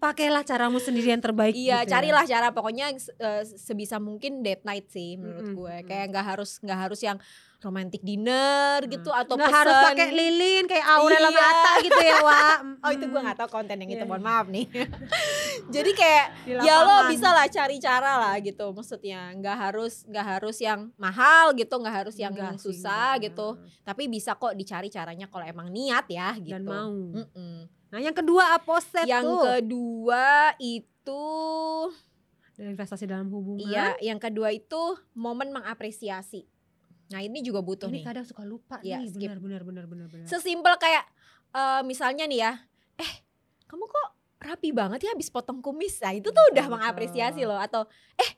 pakailah 0.02 0.42
caramu 0.42 0.78
sendiri 0.78 1.08
yang 1.08 1.22
terbaik 1.22 1.54
iya 1.54 1.62
gitu 1.78 1.86
ya. 1.86 1.92
carilah 1.94 2.26
cara 2.26 2.48
pokoknya 2.50 2.90
eh, 2.90 3.44
sebisa 3.46 3.96
mungkin 3.98 4.42
date 4.42 4.66
night 4.66 4.90
sih 4.90 5.14
menurut 5.14 5.46
Mm-mm, 5.46 5.56
gue 5.56 5.76
kayak 5.86 6.10
nggak 6.10 6.26
harus 6.28 6.58
nggak 6.58 6.80
harus 6.82 7.00
yang 7.00 7.22
romantic 7.60 8.02
dinner 8.02 8.82
gitu 8.84 9.14
atau 9.14 9.38
nggak 9.38 9.54
harus 9.54 9.78
pakai 9.86 10.10
lilin 10.10 10.66
kayak 10.66 10.82
Aurel 10.92 11.22
Iya. 11.24 11.38
Atta 11.40 11.72
gitu 11.80 12.02
ya 12.02 12.18
Wak 12.20 12.58
Oh 12.84 12.90
itu 12.90 13.06
gue 13.06 13.16
Mm. 13.16 13.28
gak 13.28 13.38
tahu 13.38 13.50
konten 13.54 13.78
yang 13.78 13.92
itu 13.92 14.02
Iya, 14.02 14.10
mohon 14.10 14.20
iya. 14.20 14.28
maaf 14.28 14.46
nih 14.50 14.66
Jadi 15.76 15.92
kayak 15.94 16.26
ya 16.58 16.76
lo 16.82 17.06
bisa 17.06 17.30
lah 17.30 17.46
cari 17.48 17.78
cara 17.78 18.12
lah 18.18 18.36
gitu 18.40 18.66
maksudnya 18.72 19.30
nggak 19.34 19.58
harus 19.62 20.02
nggak 20.04 20.26
harus 20.28 20.58
yang 20.58 20.90
mahal 20.98 21.54
gitu 21.54 21.72
nggak 21.72 21.96
harus 21.96 22.16
yang 22.16 22.34
Enggak 22.34 22.58
sih, 22.58 22.74
susah 22.74 23.16
enggak. 23.16 23.30
gitu 23.30 23.48
tapi 23.84 24.04
bisa 24.08 24.34
kok 24.34 24.54
dicari 24.54 24.90
caranya 24.90 25.28
kalau 25.28 25.46
emang 25.46 25.70
niat 25.70 26.10
ya 26.10 26.34
gitu 26.36 26.58
dan 26.58 26.64
mau 26.64 26.90
Mm-mm. 26.90 27.70
Nah 27.92 28.00
yang 28.00 28.16
kedua 28.16 28.56
aposet 28.56 29.04
yang 29.04 29.22
tuh? 29.22 29.44
kedua 29.44 30.56
itu 30.58 31.26
dan 32.56 32.72
investasi 32.72 33.10
dalam 33.10 33.26
hubungan? 33.34 33.66
Iya 33.66 33.98
yang 34.00 34.22
kedua 34.22 34.54
itu 34.54 34.78
momen 35.12 35.50
mengapresiasi. 35.50 36.46
Nah 37.10 37.20
ini 37.20 37.42
juga 37.42 37.60
butuh 37.60 37.90
ini 37.90 38.00
nih. 38.00 38.04
kadang 38.06 38.26
suka 38.28 38.46
lupa 38.46 38.78
Iya, 38.80 39.02
nih. 39.02 39.10
skip. 39.10 39.28
benar 39.28 39.42
benar 39.42 39.62
benar 39.66 39.86
benar 39.90 40.08
benar. 40.08 40.28
Sesimpel 40.30 40.78
kayak 40.78 41.04
eh, 41.52 41.82
misalnya 41.84 42.30
nih 42.30 42.40
ya 42.40 42.54
eh 42.96 43.12
kamu 43.66 43.84
kok 43.84 44.08
rapi 44.42 44.70
banget 44.72 45.00
ya 45.06 45.10
habis 45.12 45.28
potong 45.28 45.58
kumis? 45.58 46.00
Nah 46.06 46.14
itu 46.14 46.30
tuh 46.30 46.44
udah 46.54 46.66
betul. 46.66 46.76
mengapresiasi 46.78 47.42
loh. 47.50 47.58
Atau 47.58 47.90
eh 48.16 48.32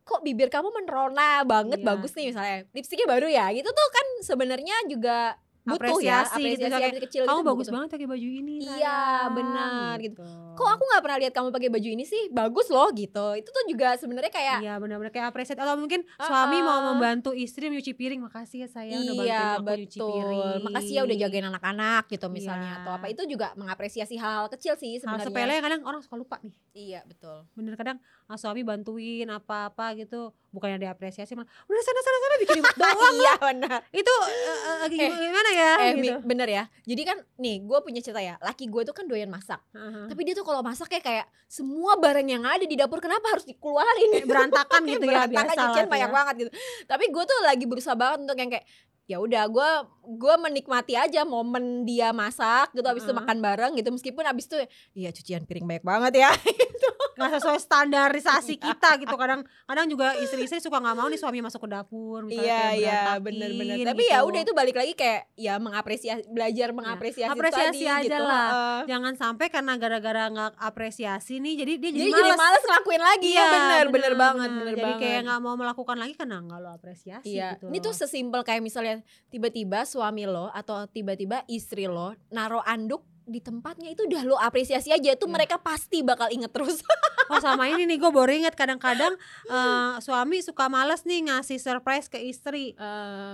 kok 0.00 0.24
bibir 0.24 0.48
kamu 0.48 0.72
menerona 0.72 1.44
banget? 1.44 1.82
Iya. 1.82 1.86
bagus 1.86 2.16
nih 2.16 2.32
misalnya. 2.32 2.58
Lipstiknya 2.72 3.04
baru 3.04 3.28
ya. 3.28 3.52
Gitu 3.52 3.68
tuh 3.68 3.88
kan 3.92 4.06
sebenarnya 4.24 4.76
juga 4.88 5.36
butuh 5.66 5.98
ya 5.98 6.22
Apresiasi 6.22 6.38
gitu, 6.38 6.62
apresiasi 6.62 6.78
kayak, 6.78 7.02
kecil 7.02 7.22
kamu 7.22 7.34
gitu 7.36 7.42
bagus 7.44 7.58
butuh. 7.60 7.74
banget 7.74 7.88
pakai 7.90 8.06
baju 8.06 8.28
ini 8.30 8.56
Iya, 8.56 8.70
sayang, 8.70 9.34
benar, 9.34 9.94
gitu. 9.98 10.22
kok 10.54 10.68
aku 10.68 10.82
nggak 10.86 11.02
pernah 11.02 11.18
lihat 11.18 11.32
kamu 11.32 11.48
pakai 11.50 11.68
baju 11.68 11.88
ini 11.90 12.04
sih? 12.04 12.22
Bagus 12.30 12.66
loh 12.68 12.88
gitu. 12.90 13.26
Itu 13.34 13.48
tuh 13.50 13.64
juga 13.66 13.88
sebenarnya 13.94 14.30
kayak 14.30 14.58
Iya 14.58 14.74
benar-benar 14.78 15.10
kayak 15.10 15.26
apresiasi. 15.28 15.58
Atau 15.58 15.74
mungkin 15.74 16.00
suami 16.16 16.58
mau 16.60 16.80
membantu 16.86 17.30
istri 17.30 17.66
nyuci 17.66 17.92
piring. 17.92 18.22
Makasih 18.22 18.64
ya 18.64 18.68
sayang 18.70 19.02
udah 19.02 19.14
bantuin 19.14 19.26
iya 19.26 19.42
aku 19.52 19.62
nyuci 19.74 19.98
betul 19.98 20.08
piring. 20.08 20.60
Makasih 20.62 20.92
ya 20.92 21.02
udah 21.02 21.16
jagain 21.18 21.46
anak-anak 21.46 22.02
gitu 22.06 22.26
misalnya 22.28 22.70
Iya. 22.70 22.78
atau 22.80 22.90
apa. 22.94 23.06
Itu 23.06 23.22
juga 23.26 23.46
mengapresiasi 23.52 24.16
hal 24.16 24.46
kecil 24.48 24.74
sih 24.74 24.96
hal 24.96 25.02
sebenarnya. 25.02 25.26
sepele 25.26 25.54
kadang 25.60 25.80
orang 25.82 26.00
suka 26.00 26.16
lupa 26.16 26.36
nih. 26.40 26.54
Iya 26.72 27.00
betul. 27.04 27.44
Bener 27.52 27.74
kadang 27.74 27.98
ah, 28.24 28.38
suami 28.38 28.62
bantuin 28.62 29.26
apa-apa 29.26 29.92
gitu 29.94 30.30
bukannya 30.56 30.80
diapresiasi 30.80 31.36
malah 31.36 31.44
udah 31.62 31.82
sana 31.82 32.00
sana 32.00 32.18
sana 32.18 32.34
bikin 32.40 32.62
doang 32.80 33.14
iya 33.14 33.34
benar. 33.36 33.78
Itu 33.90 34.14
eh, 34.24 34.58
eh, 34.82 34.88
Eh, 34.88 35.10
gimana 35.12 35.50
ya 35.52 35.70
eh 35.78 35.92
gitu. 35.94 36.18
bener 36.22 36.48
ya. 36.48 36.64
Jadi 36.82 37.02
kan 37.04 37.18
nih 37.36 37.60
gue 37.60 37.78
punya 37.80 38.00
cerita 38.00 38.18
ya. 38.18 38.34
Laki 38.38 38.64
gue 38.66 38.82
tuh 38.82 38.92
kan 38.92 39.04
doyan 39.04 39.28
masak. 39.28 39.60
Heeh. 39.70 40.08
tapi 40.08 40.20
dia 40.22 40.32
tuh 40.32 40.42
kalau 40.42 40.60
masak 40.60 40.88
kayak 40.88 41.04
kayak 41.04 41.26
semua 41.46 41.94
barang 41.94 42.24
yang 42.24 42.42
ada 42.42 42.62
di 42.62 42.74
dapur 42.74 42.98
kenapa 42.98 43.28
harus 43.28 43.44
dikeluarin? 43.44 44.24
Berantakan 44.24 44.80
gitu 44.82 45.04
ya 45.04 45.26
Berantakan, 45.26 45.52
biasa 45.52 45.60
lah 45.76 45.86
banyak 45.86 46.10
ya. 46.10 46.14
banget 46.14 46.34
gitu. 46.38 46.50
Tapi 46.86 47.04
gue 47.06 47.22
tuh 47.22 47.38
lagi 47.42 47.64
berusaha 47.64 47.92
banget 47.92 48.18
untuk 48.24 48.36
yang 48.36 48.48
kayak 48.48 48.64
ya 49.06 49.22
udah 49.22 49.46
gue 49.46 49.70
gue 50.18 50.34
menikmati 50.38 50.98
aja 50.98 51.22
momen 51.22 51.86
dia 51.86 52.10
masak 52.10 52.74
gitu 52.74 52.86
abis 52.86 53.06
itu 53.06 53.14
Heeh. 53.14 53.22
makan 53.22 53.38
bareng 53.38 53.72
gitu 53.78 53.90
meskipun 53.94 54.26
abis 54.26 54.50
itu 54.50 54.56
iya 54.98 55.14
cucian 55.14 55.46
piring 55.46 55.66
banyak 55.66 55.86
banget 55.86 56.12
ya 56.26 56.30
nggak 57.16 57.40
sesuai 57.40 57.58
standarisasi 57.64 58.60
kita 58.60 59.00
gitu 59.00 59.16
kadang 59.16 59.40
kadang 59.64 59.86
juga 59.88 60.12
istri-istri 60.20 60.60
suka 60.60 60.84
nggak 60.84 60.96
mau 61.00 61.08
nih 61.08 61.16
suami 61.16 61.40
masuk 61.40 61.64
ke 61.64 61.68
dapur 61.72 62.28
misalnya 62.28 62.44
iya 62.44 62.60
kayak 62.60 62.76
iya 62.76 63.00
bener-bener 63.16 63.76
tapi 63.88 64.04
gitu. 64.04 64.12
ya 64.12 64.18
udah 64.20 64.40
itu 64.44 64.52
balik 64.52 64.76
lagi 64.76 64.92
kayak 64.92 65.32
ya 65.32 65.56
mengapresiasi 65.56 66.28
belajar 66.28 66.68
mengapresiasi 66.76 67.32
itu 67.32 67.40
apresiasi 67.40 67.82
tadi, 67.88 67.88
aja 67.88 68.04
gitu. 68.04 68.20
lah. 68.20 68.48
Heeh. 68.52 68.80
jangan 68.92 69.14
sampai 69.16 69.46
karena 69.48 69.72
gara-gara 69.80 70.22
nggak 70.28 70.52
apresiasi 70.60 71.40
nih 71.40 71.54
jadi 71.64 71.72
dia 71.80 71.90
jadi, 71.96 72.00
jadi 72.04 72.12
jadi 72.12 72.30
males. 72.36 72.40
males 72.44 72.62
ngelakuin 72.68 73.02
lagi 73.02 73.30
ya 73.32 73.46
bener 73.48 73.84
bener 73.88 74.12
banget 74.12 74.48
bener. 74.52 74.60
bener 74.60 74.74
jadi 74.76 74.84
banget 74.84 75.00
kayak 75.00 75.20
nggak 75.24 75.40
mau 75.40 75.54
melakukan 75.56 75.96
lagi 75.96 76.14
karena 76.20 76.36
nggak 76.44 76.58
lo 76.60 76.70
apresiasi 76.76 77.32
Iya, 77.32 77.48
gitu 77.56 77.66
ini 77.72 77.78
tuh 77.80 77.94
sesimpel 77.96 78.44
kayak 78.44 78.60
misalnya 78.60 78.95
tiba-tiba 79.26 79.82
suami 79.82 80.24
lo 80.24 80.48
atau 80.48 80.86
tiba-tiba 80.86 81.42
istri 81.46 81.84
lo 81.84 82.14
naruh 82.28 82.62
anduk 82.62 83.00
di 83.22 83.42
tempatnya 83.42 83.90
itu 83.90 84.06
udah 84.06 84.22
lo 84.22 84.36
apresiasi 84.38 84.88
aja 84.88 85.10
itu 85.10 85.26
Iya. 85.26 85.34
mereka 85.34 85.58
pasti 85.58 85.98
bakal 85.98 86.30
inget 86.30 86.46
terus. 86.48 86.78
oh 87.26 87.42
sama 87.42 87.66
ini 87.66 87.82
nih 87.84 87.98
gue 87.98 88.06
baru 88.06 88.30
inget 88.30 88.54
kadang-kadang 88.54 89.18
eh, 89.50 89.94
suami 89.98 90.38
suka 90.38 90.70
males 90.70 91.02
nih 91.02 91.26
ngasih 91.26 91.58
surprise 91.58 92.06
ke 92.06 92.22
istri 92.22 92.78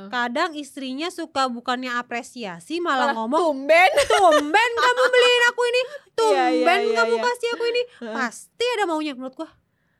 kadang 0.08 0.56
istrinya 0.56 1.12
suka 1.12 1.44
bukannya 1.46 1.92
apresiasi 1.92 2.80
malah, 2.80 3.12
Malah 3.12 3.16
ngomong 3.20 3.40
tumben. 3.52 3.90
tumben 4.16 4.70
kamu 4.74 5.02
beliin 5.06 5.42
aku 5.46 5.62
ini 5.62 5.82
tumben 6.10 6.40
Iya, 6.40 6.44
iya, 6.48 6.74
iya, 6.80 6.96
kamu 6.96 7.14
iya. 7.14 7.22
kasih 7.22 7.48
aku 7.52 7.64
ini 7.66 7.82
pasti 8.10 8.64
ada 8.72 8.84
maunya 8.88 9.12
menurut 9.12 9.36
gua 9.36 9.50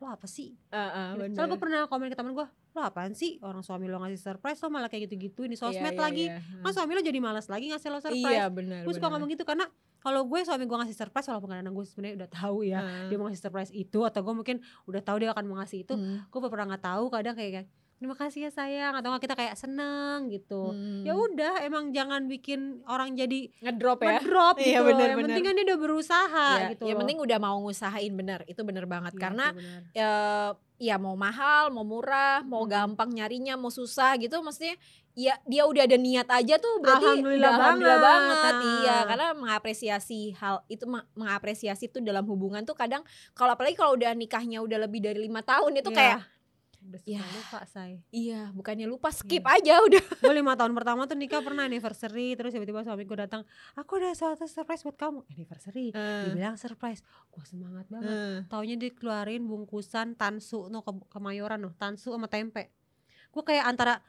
lo 0.03 0.09
apa 0.09 0.27
sih 0.27 0.59
Gitu. 1.15 1.21
bener. 1.23 1.33
soalnya 1.33 1.49
gue 1.49 1.61
pernah 1.61 1.81
komen 1.85 2.07
ke 2.07 2.17
temen 2.17 2.33
gue 2.33 2.43
lo 2.45 2.81
apaan 2.81 3.13
sih 3.13 3.39
orang 3.39 3.61
suami 3.61 3.87
lo 3.87 3.97
ngasih 3.99 4.19
surprise 4.19 4.59
lo 4.59 4.69
malah 4.69 4.87
kayak 4.87 5.07
gitu-gitu 5.07 5.45
ini 5.45 5.55
sosmed 5.55 5.79
Iya, 5.87 5.93
iya, 5.93 6.03
lagi 6.03 6.25
iya. 6.27 6.61
kan 6.61 6.73
suami 6.73 6.91
lo 6.91 7.01
jadi 7.01 7.19
malas 7.19 7.47
lagi 7.47 7.69
ngasih 7.69 7.89
lo 7.89 7.99
surprise 8.01 8.35
Iya 8.35 8.45
benar. 8.49 8.83
gue 8.83 8.93
suka 8.93 9.07
ngomong 9.07 9.31
gitu 9.31 9.45
karena 9.45 9.71
kalau 9.97 10.25
gue 10.25 10.41
suami 10.41 10.65
gue 10.65 10.75
ngasih 10.77 10.97
surprise 10.97 11.27
walaupun 11.27 11.51
kadang 11.53 11.71
gue 11.71 11.85
sebenarnya 11.85 12.15
udah 12.19 12.31
tahu 12.33 12.57
ya 12.65 12.81
dia 13.07 13.17
mau 13.17 13.27
ngasih 13.27 13.39
surprise 13.41 13.71
itu 13.71 13.99
atau 14.03 14.21
gue 14.21 14.35
mungkin 14.35 14.57
udah 14.85 15.01
tahu 15.01 15.17
dia 15.17 15.31
akan 15.31 15.45
mau 15.45 15.57
ngasih 15.57 15.79
itu 15.81 15.95
Hmm. 15.95 16.27
gue 16.27 16.41
pernah 16.45 16.67
nggak 16.69 16.83
tahu 16.83 17.05
kadang 17.09 17.35
kayak 17.35 17.53
kayak, 17.55 17.67
terima 18.03 18.19
kasih 18.19 18.41
ya 18.43 18.51
sayang 18.51 18.93
atau 18.93 19.15
kita 19.17 19.33
kayak 19.33 19.55
seneng 19.55 20.27
gitu 20.27 20.75
Hmm. 20.75 21.01
ya 21.03 21.15
udah 21.15 21.63
emang 21.63 21.91
jangan 21.91 22.27
bikin 22.27 22.83
orang 22.85 23.15
jadi 23.15 23.47
ngedrop 23.61 24.03
ya. 24.03 24.19
ngedrop 24.19 24.57
Iya, 24.59 24.67
gitu 24.75 24.83
bener, 24.85 25.07
yang 25.07 25.17
bener. 25.17 25.27
penting 25.31 25.45
kan 25.45 25.55
dia 25.55 25.65
udah 25.65 25.79
berusaha 25.79 26.49
Iya, 26.53 26.69
gitu 26.69 26.83
yang 26.85 26.99
penting 26.99 27.19
udah 27.19 27.39
mau 27.39 27.57
ngusahain 27.61 28.13
bener 28.13 28.41
itu 28.45 28.61
bener 28.61 28.85
banget 28.85 29.15
Iya, 29.15 29.21
karena 29.21 29.47
itu 29.49 29.57
benar. 29.57 29.81
ya 29.95 30.11
ya 30.83 30.99
mau 30.99 31.15
mahal 31.15 31.71
mau 31.71 31.87
murah 31.87 32.43
mau 32.43 32.61
Hmm. 32.61 32.73
gampang 32.91 33.15
nyarinya 33.15 33.55
mau 33.55 33.71
susah 33.71 34.19
gitu 34.19 34.43
maksudnya 34.43 34.75
ya 35.15 35.39
dia 35.45 35.63
udah 35.63 35.85
ada 35.85 35.95
niat 35.95 36.27
aja 36.27 36.57
tuh 36.57 36.81
berarti 36.81 37.05
Alhamdulillah 37.07 37.53
alhamdulillah 37.53 38.01
banget, 38.01 38.35
banget 38.35 38.55
ah. 38.57 38.63
iya 38.75 38.97
karena 39.05 39.27
mengapresiasi 39.33 40.21
hal 40.35 40.65
itu 40.67 40.83
mengapresiasi 41.15 41.87
tuh 41.87 42.01
dalam 42.01 42.25
hubungan 42.25 42.65
tuh 42.65 42.73
kadang 42.73 43.05
kalau 43.31 43.53
apalagi 43.53 43.77
kalau 43.77 43.93
udah 43.93 44.11
nikahnya 44.13 44.59
udah 44.59 44.81
lebih 44.81 44.99
dari 44.99 45.21
lima 45.21 45.39
tahun 45.41 45.77
itu 45.77 45.87
Iya. 45.87 45.97
kayak 45.97 46.19
udah 46.83 47.01
Ya. 47.05 47.21
suka 47.21 47.31
lupa 47.33 47.59
say. 47.65 47.93
Iya 48.09 48.51
bukannya 48.51 48.85
lupa 48.85 49.09
skip 49.09 49.41
Iya. 49.41 49.55
aja 49.57 49.75
udah. 49.83 50.05
Gue 50.19 50.35
lima 50.35 50.53
tahun 50.53 50.73
pertama 50.73 51.05
tuh 51.05 51.15
nikah 51.15 51.41
pernah 51.41 51.65
anniversary 51.65 52.33
terus 52.33 52.51
tiba-tiba 52.51 52.83
suami 52.83 53.03
gue 53.03 53.17
datang 53.17 53.43
aku 53.73 53.97
ada 53.97 54.11
suatu 54.13 54.45
surprise 54.45 54.83
buat 54.83 54.97
kamu. 54.97 55.23
Anniversary 55.29 55.95
dibilang 56.27 56.57
surprise. 56.57 57.01
Gue 57.29 57.45
semangat 57.45 57.87
banget. 57.87 58.09
Eh. 58.09 58.39
taunya 58.47 58.75
dikeluarin 58.77 59.43
bungkusan 59.43 60.15
tansu 60.15 60.67
no 60.67 60.81
ke 60.81 60.91
kemayoran 61.09 61.59
no 61.59 61.71
tansu 61.73 62.11
sama 62.11 62.27
tempe. 62.27 62.75
Gue 63.29 63.43
kayak 63.43 63.67
antara 63.67 64.03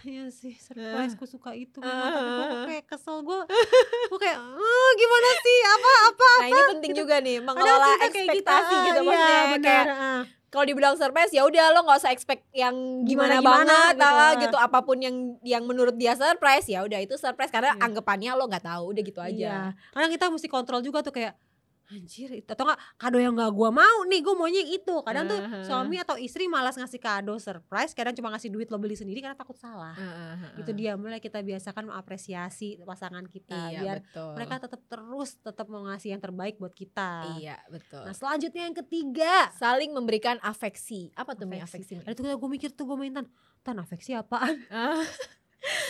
Iya 0.00 0.30
sih 0.30 0.54
surprise 0.54 1.12
gue 1.12 1.26
suka 1.26 1.50
itu 1.50 1.82
memang. 1.82 2.14
Tapi 2.14 2.54
gue 2.54 2.62
kayak 2.70 2.84
kesel 2.86 3.20
gue 3.20 3.40
gue 4.10 4.18
kayak 4.18 4.38
"Eh, 4.38 4.90
gimana 4.94 5.30
sih? 5.36 5.58
Apa 5.66 5.90
apa 6.06 6.30
nah 6.30 6.46
ini 6.46 6.62
penting 6.70 6.92
juga 6.94 7.14
nih 7.18 7.36
mengelola 7.38 7.90
cinta 7.90 7.98
kayak 7.98 8.14
ekspektasi 8.14 8.70
ah, 8.70 8.82
gitu 8.86 9.00
iya, 9.00 9.08
maksudnya 9.10 9.42
bener, 9.50 9.64
kayak 9.66 9.86
ah. 9.90 10.22
Kalau 10.50 10.64
dibilang 10.64 10.94
surprise 10.94 11.30
ya 11.30 11.42
udah 11.42 11.70
lo 11.70 11.82
nggak 11.82 11.98
usah 11.98 12.10
expect 12.10 12.42
yang 12.52 12.74
gimana, 13.02 13.38
Gimana-gimana 13.38 13.64
banget 13.64 13.94
gitu. 13.94 14.06
ah, 14.18 14.32
gitu 14.36 14.56
apa 14.58 14.78
pun 14.80 14.98
yang 14.98 15.16
yang 15.40 15.62
menurut 15.62 15.94
dia 15.94 16.12
surprise 16.12 16.66
ya 16.66 16.82
udah 16.82 16.98
itu 16.98 17.14
surprise 17.14 17.48
karena 17.48 17.72
Iya. 17.72 17.86
anggapannya 17.86 18.30
lo 18.34 18.44
nggak 18.44 18.66
tahu 18.66 18.90
udah 18.90 19.02
gitu 19.02 19.20
aja 19.20 19.30
Iya. 19.30 19.58
Karena 19.88 20.06
kita 20.08 20.26
mesti 20.26 20.46
kontrol 20.46 20.82
juga 20.82 21.00
tuh 21.00 21.10
kayak 21.12 21.38
anjir 21.90 22.30
itu 22.32 22.46
atau 22.46 22.64
enggak 22.64 22.80
kado 22.94 23.18
yang 23.18 23.34
gak 23.34 23.50
gua 23.50 23.70
mau 23.70 23.98
nih 24.06 24.22
gue 24.22 24.34
maunya 24.34 24.60
yang 24.62 24.72
itu. 24.78 24.94
Kadang 25.02 25.24
tuh 25.26 25.38
Aha. 25.38 25.60
suami 25.66 25.98
atau 25.98 26.14
istri 26.14 26.46
malas 26.46 26.78
ngasih 26.78 26.96
kado 26.96 27.34
surprise 27.36 27.92
kadang 27.92 28.14
cuma 28.14 28.30
ngasih 28.30 28.48
duit 28.48 28.70
lo 28.70 28.78
beli 28.78 28.94
sendiri 28.94 29.18
karena 29.18 29.34
takut 29.34 29.58
salah. 29.58 29.92
Heeh, 29.98 30.34
heeh. 30.38 30.60
itu 30.62 30.70
dia 30.72 30.94
mulai 30.94 31.18
kita 31.18 31.42
biasakan 31.42 31.90
mengapresiasi 31.90 32.80
pasangan 32.82 33.26
kita 33.26 33.74
iya 33.74 33.80
biar 33.82 33.96
betul. 34.06 34.32
mereka 34.38 34.54
tetap 34.62 34.80
terus 34.86 35.30
tetap 35.42 35.66
mau 35.66 35.82
ngasih 35.84 36.14
yang 36.14 36.22
terbaik 36.22 36.56
buat 36.56 36.72
kita. 36.72 37.36
Iya 37.42 37.58
betul. 37.68 38.06
Nah 38.06 38.14
selanjutnya 38.14 38.62
yang 38.70 38.76
ketiga. 38.76 39.50
Saling 39.56 39.90
memberikan 39.90 40.38
afeksi. 40.40 41.10
Apa 41.18 41.34
tuh 41.34 41.50
Afeksi. 41.50 41.98
afeksi 41.98 42.14
tuh 42.14 42.36
gue 42.38 42.50
mikir 42.50 42.70
tuh 42.70 42.86
gue 42.86 42.96
main 42.96 43.10
tan 43.10 43.26
tan 43.60 43.76
afeksi 43.76 44.14
apaan? 44.16 44.56
Ah, 44.70 45.02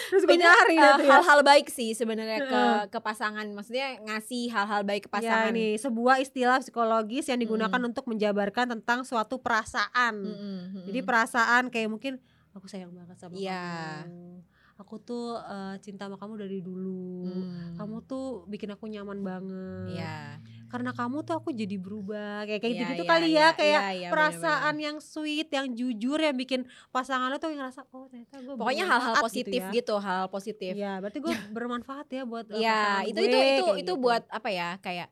terus 0.09 0.27
gue 0.27 0.35
nyari 0.35 0.75
eh, 0.75 0.93
tuh 0.99 1.07
ya. 1.07 1.11
hal-hal 1.15 1.41
baik 1.41 1.71
sih 1.71 1.95
sebenarnya 1.95 2.43
ke 2.43 2.63
ke 2.91 2.99
pasangan 2.99 3.47
maksudnya 3.49 4.03
ngasih 4.03 4.51
hal-hal 4.51 4.83
baik 4.83 5.07
ke 5.07 5.11
Ya 5.11 5.15
pasangan 5.23 5.53
ini 5.53 5.79
sebuah 5.79 6.19
istilah 6.19 6.59
psikologis 6.59 7.27
yang 7.27 7.39
digunakan 7.39 7.79
Mm. 7.79 7.89
untuk 7.89 8.05
menjabarkan 8.05 8.67
tentang 8.69 9.03
suatu 9.03 9.39
perasaan. 9.39 10.15
Mm-mm, 10.19 10.59
mm-mm. 10.67 10.85
Jadi 10.85 11.01
perasaan 11.01 11.71
kayak 11.71 11.87
mungkin 11.89 12.19
aku 12.51 12.67
sayang 12.67 12.91
banget 12.91 13.15
sama 13.17 13.33
Iya. 13.33 14.03
kamu. 14.05 14.43
Aku 14.81 14.97
tuh 14.97 15.37
eh, 15.37 15.77
cinta 15.79 16.09
sama 16.09 16.17
kamu 16.17 16.41
dari 16.41 16.59
dulu. 16.59 17.21
Hmm. 17.21 17.77
Kamu 17.77 18.01
tuh 18.03 18.25
bikin 18.49 18.73
aku 18.73 18.89
nyaman 18.89 19.21
banget. 19.21 19.93
Iya. 19.93 20.41
Karena 20.67 20.91
kamu 20.91 21.21
tuh 21.21 21.37
aku 21.37 21.53
jadi 21.53 21.77
berubah. 21.77 22.49
Kayak 22.49 22.61
kayak 22.61 22.73
Iya, 22.73 22.81
gitu-gitu 22.81 23.05
iya, 23.05 23.11
kali 23.13 23.27
iya, 23.27 23.37
ya, 23.37 23.49
kayak 23.53 23.81
iya, 23.83 23.91
iya, 23.93 24.09
perasaan 24.09 24.49
bener-bener. 24.73 24.87
yang 24.89 24.97
sweet, 24.99 25.49
yang 25.51 25.67
jujur 25.71 26.17
yang 26.17 26.33
bikin 26.33 26.61
pasangan 26.89 27.29
lo 27.29 27.37
tuh 27.37 27.51
ngerasa 27.51 27.85
oh 27.91 28.09
ternyata 28.09 28.41
gue 28.41 28.55
pokoknya 28.55 28.85
hal-hal 28.87 29.15
positif 29.19 29.61
gitu, 29.71 29.95
hal 29.99 30.25
positif 30.27 30.73
Iya, 30.73 30.97
berarti 30.99 31.19
gue 31.19 31.35
bermanfaat 31.57 32.07
ya 32.09 32.23
buat 32.25 32.47
Iya, 32.49 32.73
pasangan 32.73 33.05
itu 33.05 33.19
gue, 33.19 33.27
itu 33.27 33.37
itu 33.37 33.37
kayak 33.37 33.77
itu 33.77 33.93
gitu. 33.93 33.93
buat 34.01 34.23
apa 34.31 34.49
ya? 34.49 34.69
Kayak 34.81 35.09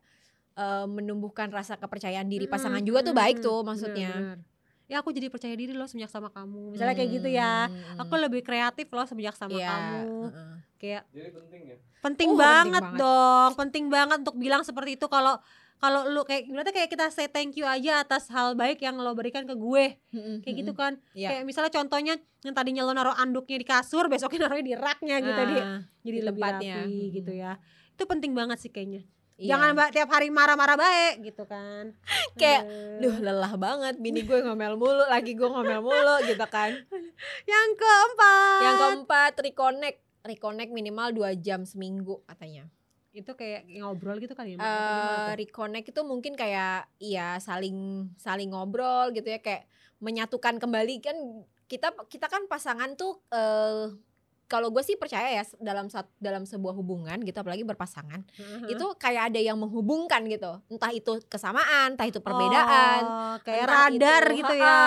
eh, 0.55 0.85
menumbuhkan 0.87 1.47
rasa 1.51 1.75
kepercayaan 1.75 2.25
diri 2.25 2.47
Mm-mm, 2.47 2.55
pasangan 2.55 2.81
juga 2.81 2.99
tuh 3.03 3.13
baik 3.13 3.37
mm-mm, 3.37 3.45
tuh 3.45 3.57
bener, 3.59 3.67
maksudnya. 3.69 4.11
bener. 4.17 4.37
Ya 4.89 4.99
aku 4.99 5.09
jadi 5.09 5.29
percaya 5.29 5.53
diri 5.53 5.71
loh 5.71 5.85
semenjak 5.85 6.09
sama 6.09 6.27
kamu. 6.27 6.73
Misalnya 6.73 6.97
kayak 6.97 7.11
gitu 7.13 7.29
ya. 7.29 7.69
Hmm, 7.69 8.01
Aku 8.01 8.17
lebih 8.17 8.41
kreatif 8.41 8.89
loh 8.89 9.05
semenjak 9.05 9.37
sama 9.37 9.53
iya, 9.53 9.69
kamu. 9.69 10.01
heeh. 10.25 10.53
Kayak 10.75 11.03
Jadi 11.07 11.29
penting 11.31 11.61
ya. 11.63 11.77
penting 11.77 11.85
Uh, 11.99 12.01
penting 12.01 12.31
banget 12.35 12.83
banget. 12.83 12.99
dong. 12.99 13.51
Penting 13.55 13.85
banget 13.87 14.17
untuk 14.19 14.35
bilang 14.35 14.61
seperti 14.61 14.95
itu 14.95 15.05
kalau 15.05 15.37
kalau 15.77 16.07
lu 16.07 16.23
kayak 16.23 16.43
berarti 16.45 16.71
kayak 16.73 16.89
kita 16.89 17.05
say 17.07 17.27
thank 17.27 17.53
you 17.53 17.63
aja 17.63 18.01
atas 18.01 18.27
hal 18.27 18.51
baik 18.51 18.79
yang 18.79 18.97
lo 18.97 19.13
berikan 19.13 19.45
ke 19.45 19.53
gue. 19.53 19.95
Mm-mm, 20.09 20.41
Kayak 20.41 20.55
gitu 20.57 20.71
kan. 20.73 20.97
Iya. 21.13 21.29
Kayak 21.31 21.43
misalnya 21.45 21.71
contohnya 21.71 22.13
yang 22.41 22.51
tadinya 22.53 22.81
lo 22.81 22.91
naruh 22.91 23.13
anduknya 23.13 23.55
di 23.55 23.63
kasur, 23.63 24.07
besoknya 24.07 24.39
naruhnya 24.43 24.65
di 24.65 24.75
raknya 24.75 25.15
gitu 25.21 25.41
di 25.45 25.55
Ah, 25.55 25.79
jadi 26.01 26.17
di 26.17 26.25
lebih 26.25 26.41
tempatnya. 26.41 26.75
rapi 26.81 26.89
Mm-mm. 26.89 27.13
gitu 27.13 27.31
ya. 27.31 27.51
Itu 27.93 28.03
penting 28.05 28.31
banget 28.33 28.57
sih 28.57 28.67
kayaknya. 28.67 29.05
Iya. 29.39 29.55
Jangan 29.55 29.71
mbak 29.71 29.89
tiap 29.95 30.09
hari 30.11 30.27
marah-marah 30.27 30.75
baik 30.75 31.23
gitu 31.23 31.47
kan. 31.47 31.95
Kayak. 32.39 32.67
Duh 32.99 33.15
lelah 33.17 33.55
banget 33.55 33.95
bini 33.95 34.27
gue 34.27 34.43
ngomel 34.43 34.75
mulu 34.75 35.07
lagi 35.07 35.31
gue 35.33 35.47
ngomel 35.47 35.79
mulu 35.79 36.15
gitu 36.27 36.43
kan 36.45 36.75
Yang 37.51 37.69
keempat. 37.79 38.59
yang 38.59 38.75
keempat 38.77 39.33
reconnect 39.39 39.97
reconnect 40.19 40.71
minimal 40.75 41.15
dua 41.15 41.31
jam 41.33 41.63
seminggu 41.63 42.19
katanya 42.27 42.67
itu 43.09 43.31
kayak 43.33 43.65
ngobrol 43.81 44.21
gitu 44.21 44.37
kali 44.37 44.53
ya 44.53 44.55
Mbak? 44.55 44.67
tuh? 44.67 45.33
reconnect 45.41 45.87
itu 45.89 46.01
mungkin 46.05 46.33
kayak 46.37 46.85
iya 47.01 47.41
saling 47.41 48.05
saling 48.21 48.53
ngobrol 48.53 49.09
gitu 49.09 49.25
ya 49.25 49.41
kayak 49.41 49.65
menyatukan 49.97 50.61
kembali 50.61 51.01
kan 51.01 51.17
kita 51.65 51.89
kita 52.05 52.29
kan 52.29 52.45
pasangan 52.45 52.93
tuh 52.93 53.17
eh 53.33 53.89
kalau 54.49 54.67
gue 54.67 54.81
sih 54.81 54.97
percaya 54.97 55.29
ya 55.31 55.43
dalam 55.55 55.87
sat, 55.87 56.09
dalam 56.17 56.41
sebuah 56.41 56.73
hubungan 56.73 57.21
gitu 57.21 57.37
apalagi 57.37 57.61
berpasangan 57.61 58.25
Heeh. 58.31 58.73
itu 58.73 58.85
kayak 58.97 59.29
ada 59.29 59.39
yang 59.39 59.55
menghubungkan 59.55 60.25
gitu 60.25 60.57
entah 60.67 60.89
itu 60.89 61.21
kesamaan 61.23 61.93
entah 61.93 62.03
itu 62.03 62.17
perbedaan 62.17 63.01
Oh, 63.01 63.35
kayak 63.39 63.63
radar 63.63 64.23
itu, 64.27 64.37
gitu 64.41 64.53
ya 64.55 64.77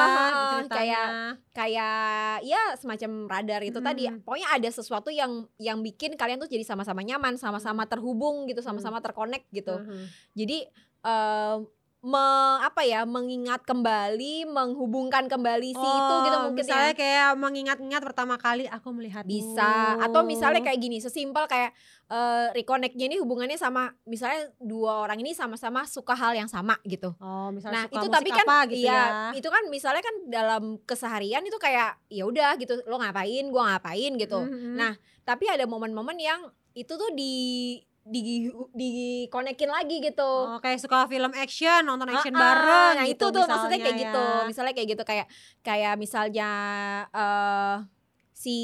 ceritanya. 0.52 0.66
kayak 0.68 1.06
kayak 1.52 1.96
ya 2.42 2.62
semacam 2.74 3.10
radar 3.30 3.62
itu 3.62 3.78
tadi 3.78 4.02
Hmm. 4.02 4.18
pokoknya 4.20 4.48
ada 4.50 4.68
sesuatu 4.68 5.08
yang 5.08 5.30
yang 5.56 5.78
bikin 5.80 6.14
kalian 6.14 6.36
tuh 6.36 6.50
jadi 6.50 6.66
sama-sama 6.66 7.00
nyaman 7.00 7.36
sama-sama 7.36 7.86
terhubung 7.86 8.44
gitu 8.44 8.58
sama-sama 8.60 8.98
terkonek 8.98 9.46
gitu 9.48 9.78
Heeh. 9.78 10.04
jadi 10.34 10.58
eh, 11.02 11.56
me- 12.02 12.58
apa 12.58 12.82
ya 12.82 13.06
mengingat 13.06 13.62
kembali 13.62 14.50
menghubungkan 14.50 15.30
kembali 15.30 15.70
si 15.70 15.78
itu 15.78 16.14
gitu 16.26 16.34
Oh, 16.34 16.50
mungkin 16.50 16.66
misalnya 16.66 16.90
ya. 16.90 16.98
kayak 16.98 17.30
mengingat-ingat 17.38 18.02
pertama 18.02 18.34
kali 18.42 18.66
aku 18.66 18.90
melihat 18.90 19.22
bisa. 19.22 19.94
Atau 20.02 20.26
misalnya 20.26 20.58
kayak 20.66 20.82
gini 20.82 20.98
sesimpel 20.98 21.46
kayak 21.46 21.70
eh, 22.10 22.46
reconnectnya 22.58 23.06
ini 23.06 23.16
hubungannya 23.22 23.54
sama 23.54 23.94
misalnya 24.02 24.50
dua 24.58 25.06
orang 25.06 25.22
ini 25.22 25.30
sama-sama 25.30 25.86
suka 25.86 26.18
hal 26.18 26.34
yang 26.34 26.50
sama 26.50 26.74
gitu. 26.82 27.14
Oh 27.22 27.48
Nah 27.48 27.54
misalnya 27.54 27.86
suka 27.86 28.02
itu 28.02 28.06
tapi 28.10 28.30
kan 28.34 28.46
apa 28.50 28.58
gitu 28.66 28.82
iya, 28.82 28.98
ya. 28.98 29.06
itu 29.38 29.48
kan 29.48 29.62
misalnya 29.70 30.02
kan 30.02 30.14
dalam 30.26 30.62
keseharian 30.82 31.46
itu 31.46 31.58
kayak 31.62 32.02
ya 32.10 32.26
udah 32.26 32.58
gitu 32.58 32.82
lo 32.90 32.98
ngapain? 32.98 33.46
Gua 33.54 33.78
ngapain? 33.78 34.18
gitu. 34.18 34.42
Mhm. 34.42 34.74
Nah 34.74 34.98
tapi 35.22 35.46
ada 35.46 35.70
momen-momen 35.70 36.18
yang 36.18 36.50
itu 36.74 36.98
tuh 36.98 37.14
di 37.14 37.78
di 38.02 38.50
di 38.74 38.90
konekin 39.30 39.70
lagi 39.70 40.02
gitu. 40.02 40.26
oh, 40.26 40.58
kayak 40.58 40.82
suka 40.82 41.06
film 41.06 41.30
action 41.38 41.86
nonton 41.86 42.10
action 42.10 42.34
Ah, 42.34 42.38
ah, 42.38 42.42
bareng 42.42 42.94
Nah 42.98 43.06
gitu 43.06 43.30
itu 43.30 43.36
tuh 43.38 43.44
maksudnya 43.46 43.78
kayak 43.78 43.94
ya. 43.94 44.02
gitu. 44.10 44.26
Misalnya 44.50 44.72
kayak 44.74 44.88
gitu 44.90 45.02
kayak 45.06 45.26
kayak 45.62 45.94
misalnya 45.94 46.50
eh 47.14 47.76
si 48.34 48.58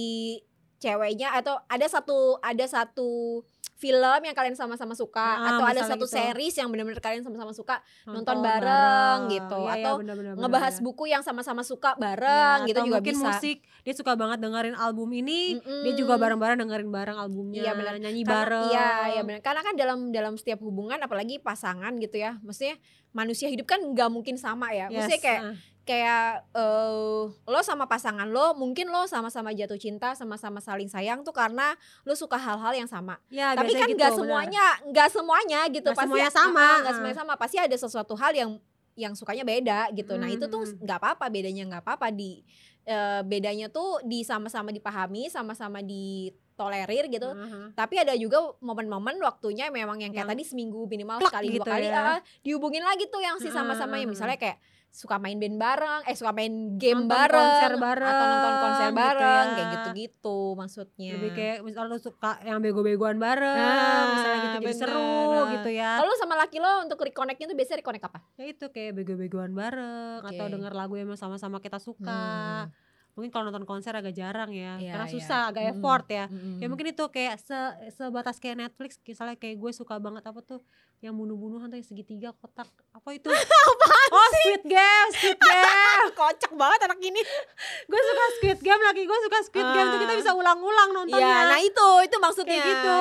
ceweknya 0.78 1.34
atau 1.34 1.58
ada 1.66 1.86
satu 1.90 2.38
ada 2.42 2.66
satu 2.66 3.42
film 3.78 4.20
yang 4.20 4.34
kalian 4.34 4.52
sama-sama 4.52 4.90
suka 4.92 5.22
Ah, 5.38 5.54
atau 5.54 5.64
ada 5.64 5.86
satu 5.86 6.02
gitu. 6.02 6.18
series 6.18 6.50
yang 6.52 6.66
benar-benar 6.66 6.98
kalian 6.98 7.22
sama-sama 7.22 7.50
suka 7.52 7.78
nonton 8.04 8.42
bareng 8.42 9.30
gitu, 9.30 9.54
Iya, 9.56 9.70
iya, 9.70 9.74
atau 9.80 9.94
bener-bener, 9.96 10.32
ngebahas 10.34 10.74
bener-bener. 10.74 10.86
buku 10.90 11.04
yang 11.06 11.22
sama-sama 11.22 11.62
suka 11.62 11.90
Ya, 11.90 12.00
bareng 12.00 12.58
gitu 12.66 12.74
atau 12.74 12.84
juga 12.84 12.98
mungkin 12.98 13.14
bisa. 13.14 13.26
musik 13.30 13.56
dia 13.80 13.94
suka 13.94 14.12
banget 14.12 14.38
dengerin 14.38 14.74
album 14.74 15.08
ini 15.12 15.56
dia 15.56 15.62
Mm-mm. 15.62 15.94
juga 15.96 16.14
bareng-bareng 16.16 16.58
dengerin 16.58 16.90
bareng 16.90 17.16
albumnya 17.16 17.62
Iya, 17.62 17.72
bener. 17.72 17.94
nyanyi 17.98 18.20
Karena- 18.20 18.34
bareng 18.34 18.66
Iya, 18.68 18.88
iya 19.08 19.22
benar. 19.22 19.40
Karena 19.40 19.60
kan 19.62 19.74
dalam 19.74 19.98
dalam 20.10 20.34
setiap 20.34 20.58
hubungan 20.58 20.98
apalagi 20.98 21.38
pasangan 21.38 21.94
gitu 21.96 22.18
ya. 22.18 22.36
Maksudnya 22.40 22.76
manusia 23.10 23.46
hidup 23.46 23.64
kan 23.64 23.78
nggak 23.78 24.10
mungkin 24.10 24.34
sama 24.34 24.68
ya. 24.70 24.90
Yes, 24.90 25.06
Maksudnya 25.06 25.20
kayak 25.22 25.40
ah. 25.40 25.54
Kayak 25.88 26.44
eh, 26.52 27.22
lo 27.32 27.60
sama 27.62 27.88
pasangan 27.88 28.28
lo 28.28 28.52
mungkin 28.52 28.86
lo 28.86 29.08
sama-sama 29.08 29.50
jatuh 29.50 29.74
cinta, 29.74 30.12
sama-sama 30.12 30.60
saling 30.60 30.86
sayang 30.86 31.24
tuh 31.24 31.32
karena 31.32 31.72
lo 32.04 32.12
suka 32.12 32.36
hal-hal 32.36 32.76
yang 32.76 32.84
sama. 32.86 33.16
ya, 33.28 33.56
Tapi 33.56 33.72
kan 33.72 33.88
gitu, 33.88 33.96
nggak 33.96 34.12
bener. 34.12 34.20
semuanya, 34.20 34.66
nggak 34.84 35.08
semuanya 35.08 35.60
gitu. 35.66 35.88
Nggak 35.88 36.04
semuanya 36.04 36.30
sama, 36.30 36.66
nggak 36.78 36.94
semuanya 36.94 37.16
sama. 37.16 37.32
Pasti 37.34 37.56
ada 37.56 37.72
sesuatu 37.72 38.12
hal 38.14 38.32
yang 38.32 38.50
yang 38.94 39.14
sukanya 39.14 39.42
beda 39.42 39.88
gitu. 39.92 40.12
Nah 40.14 40.28
itu 40.28 40.44
tuh 40.44 40.66
Hmm. 40.66 40.76
nggak 40.80 40.98
apa-apa 40.98 41.24
bedanya 41.28 41.62
nggak 41.64 41.82
apa-apa 41.82 42.10
di 42.10 42.44
eh, 42.84 43.20
bedanya 43.22 43.68
tuh 43.68 44.00
di 44.02 44.20
sama-sama 44.22 44.68
dipahami, 44.68 45.28
sama-sama 45.28 45.84
ditolerir 45.84 47.06
gitu. 47.06 47.30
Aha. 47.30 47.70
Tapi 47.72 47.94
ada 47.96 48.12
juga 48.14 48.40
momen-momen 48.58 49.20
waktunya 49.20 49.68
memang 49.68 49.96
yang 49.98 50.08
kayak 50.08 50.24
Yang 50.24 50.32
tadi 50.32 50.42
seminggu 50.46 50.80
minimal 50.84 51.20
sekali 51.20 51.52
gitu 51.52 51.62
dua 51.62 51.68
kali 51.68 51.86
ya. 51.86 52.16
ah, 52.16 52.20
dihubungin 52.40 52.80
lagi 52.80 53.06
tuh 53.06 53.20
yang 53.20 53.36
si 53.36 53.48
sama-sama 53.48 53.94
yang 53.94 54.04
Heeh. 54.04 54.10
misalnya 54.10 54.36
kayak 54.36 54.58
suka 54.88 55.16
main 55.16 55.36
band 55.36 55.56
bareng, 55.56 56.00
eh 56.04 56.14
suka 56.14 56.32
main 56.32 56.74
game 56.74 57.04
Nonton 57.04 57.12
bareng, 57.12 57.38
konser 57.38 57.70
atau 57.78 58.24
nonton 58.26 58.54
konser 58.58 58.88
bareng, 58.88 58.96
gitu 58.96 58.98
bareng, 58.98 59.46
ya. 59.46 59.52
kayak 59.54 59.68
gitu-gitu 59.70 60.38
maksudnya. 60.54 61.12
lebih 61.14 61.30
kayak 61.32 61.56
misalnya 61.62 61.88
lu 61.88 61.98
suka 61.98 62.30
yang 62.42 62.58
bego-begoan 62.58 63.16
bareng 63.16 63.54
Nah, 63.54 64.02
misalnya 64.10 64.38
gitu 64.40 64.56
jadi 64.56 64.66
bener. 64.66 64.88
seru 64.88 65.12
Nah. 65.28 65.46
gitu 65.54 65.70
ya 65.70 65.90
Kalau 65.98 66.14
sama 66.16 66.34
laki 66.36 66.56
lo 66.58 66.72
untuk 66.82 66.98
reconnectnya 66.98 67.46
tuh 67.46 67.56
biasanya 67.56 67.78
reconnect 67.78 68.04
apa? 68.06 68.18
ya 68.34 68.44
itu 68.46 68.64
kayak 68.66 68.92
bego-begoan 68.94 69.52
bareng 69.52 70.20
atau 70.24 70.44
Oke. 70.44 70.52
denger 70.52 70.72
lagu 70.72 70.94
yang 70.94 71.08
sama-sama 71.14 71.58
kita 71.58 71.78
suka 71.78 72.18
Hmm. 72.64 72.87
Mungkin 73.18 73.28
kalau 73.28 73.44
nonton 73.44 73.66
konser 73.66 73.90
agak 73.90 74.14
jarang 74.14 74.46
ya 74.48 74.78
Iya, 74.78 74.94
karena 74.94 75.04
iya. 75.04 75.12
susah 75.12 75.40
agak 75.44 75.62
Mm-mm. 75.64 75.74
effort 75.74 76.06
ya 76.06 76.24
Mm-mm. 76.24 76.56
ya 76.56 76.66
mungkin 76.66 76.86
itu 76.88 77.04
kayak 77.04 77.34
se 77.36 77.58
sebatas 77.92 78.38
kayak 78.38 78.56
Netflix 78.60 79.02
misalnya 79.02 79.34
kayak 79.34 79.58
gue 79.58 79.70
suka 79.72 79.98
banget 79.98 80.22
apa 80.22 80.38
tuh 80.40 80.62
yang 80.98 81.12
bunuh-bunuhan 81.12 81.66
tuh 81.66 81.74
yang 81.74 81.84
segitiga 81.84 82.30
kotak 82.32 82.66
apa 82.88 83.08
itu 83.10 83.26
oh 84.14 84.28
Squid 84.32 84.62
Game 84.64 85.08
Squid 85.12 85.34
Game 85.36 86.10
kocak 86.20 86.52
banget 86.52 86.78
anak 86.84 86.98
ini. 87.00 87.18
gue 87.90 88.00
suka 88.00 88.24
Squid 88.32 88.58
Game 88.60 88.80
lagi 88.80 89.02
gue 89.02 89.18
suka 89.20 89.38
Squid 89.42 89.68
Game 89.68 89.88
tuh 89.88 89.98
kita 89.98 90.06
Ah. 90.08 90.16
bisa 90.16 90.30
ulang-ulang 90.32 90.90
nontonnya 90.92 91.26
Iya, 91.26 91.38
nah 91.48 91.60
itu 91.60 91.88
itu 92.00 92.16
maksudnya. 92.16 92.54
Kayak 92.54 92.70
gitu. 92.70 92.94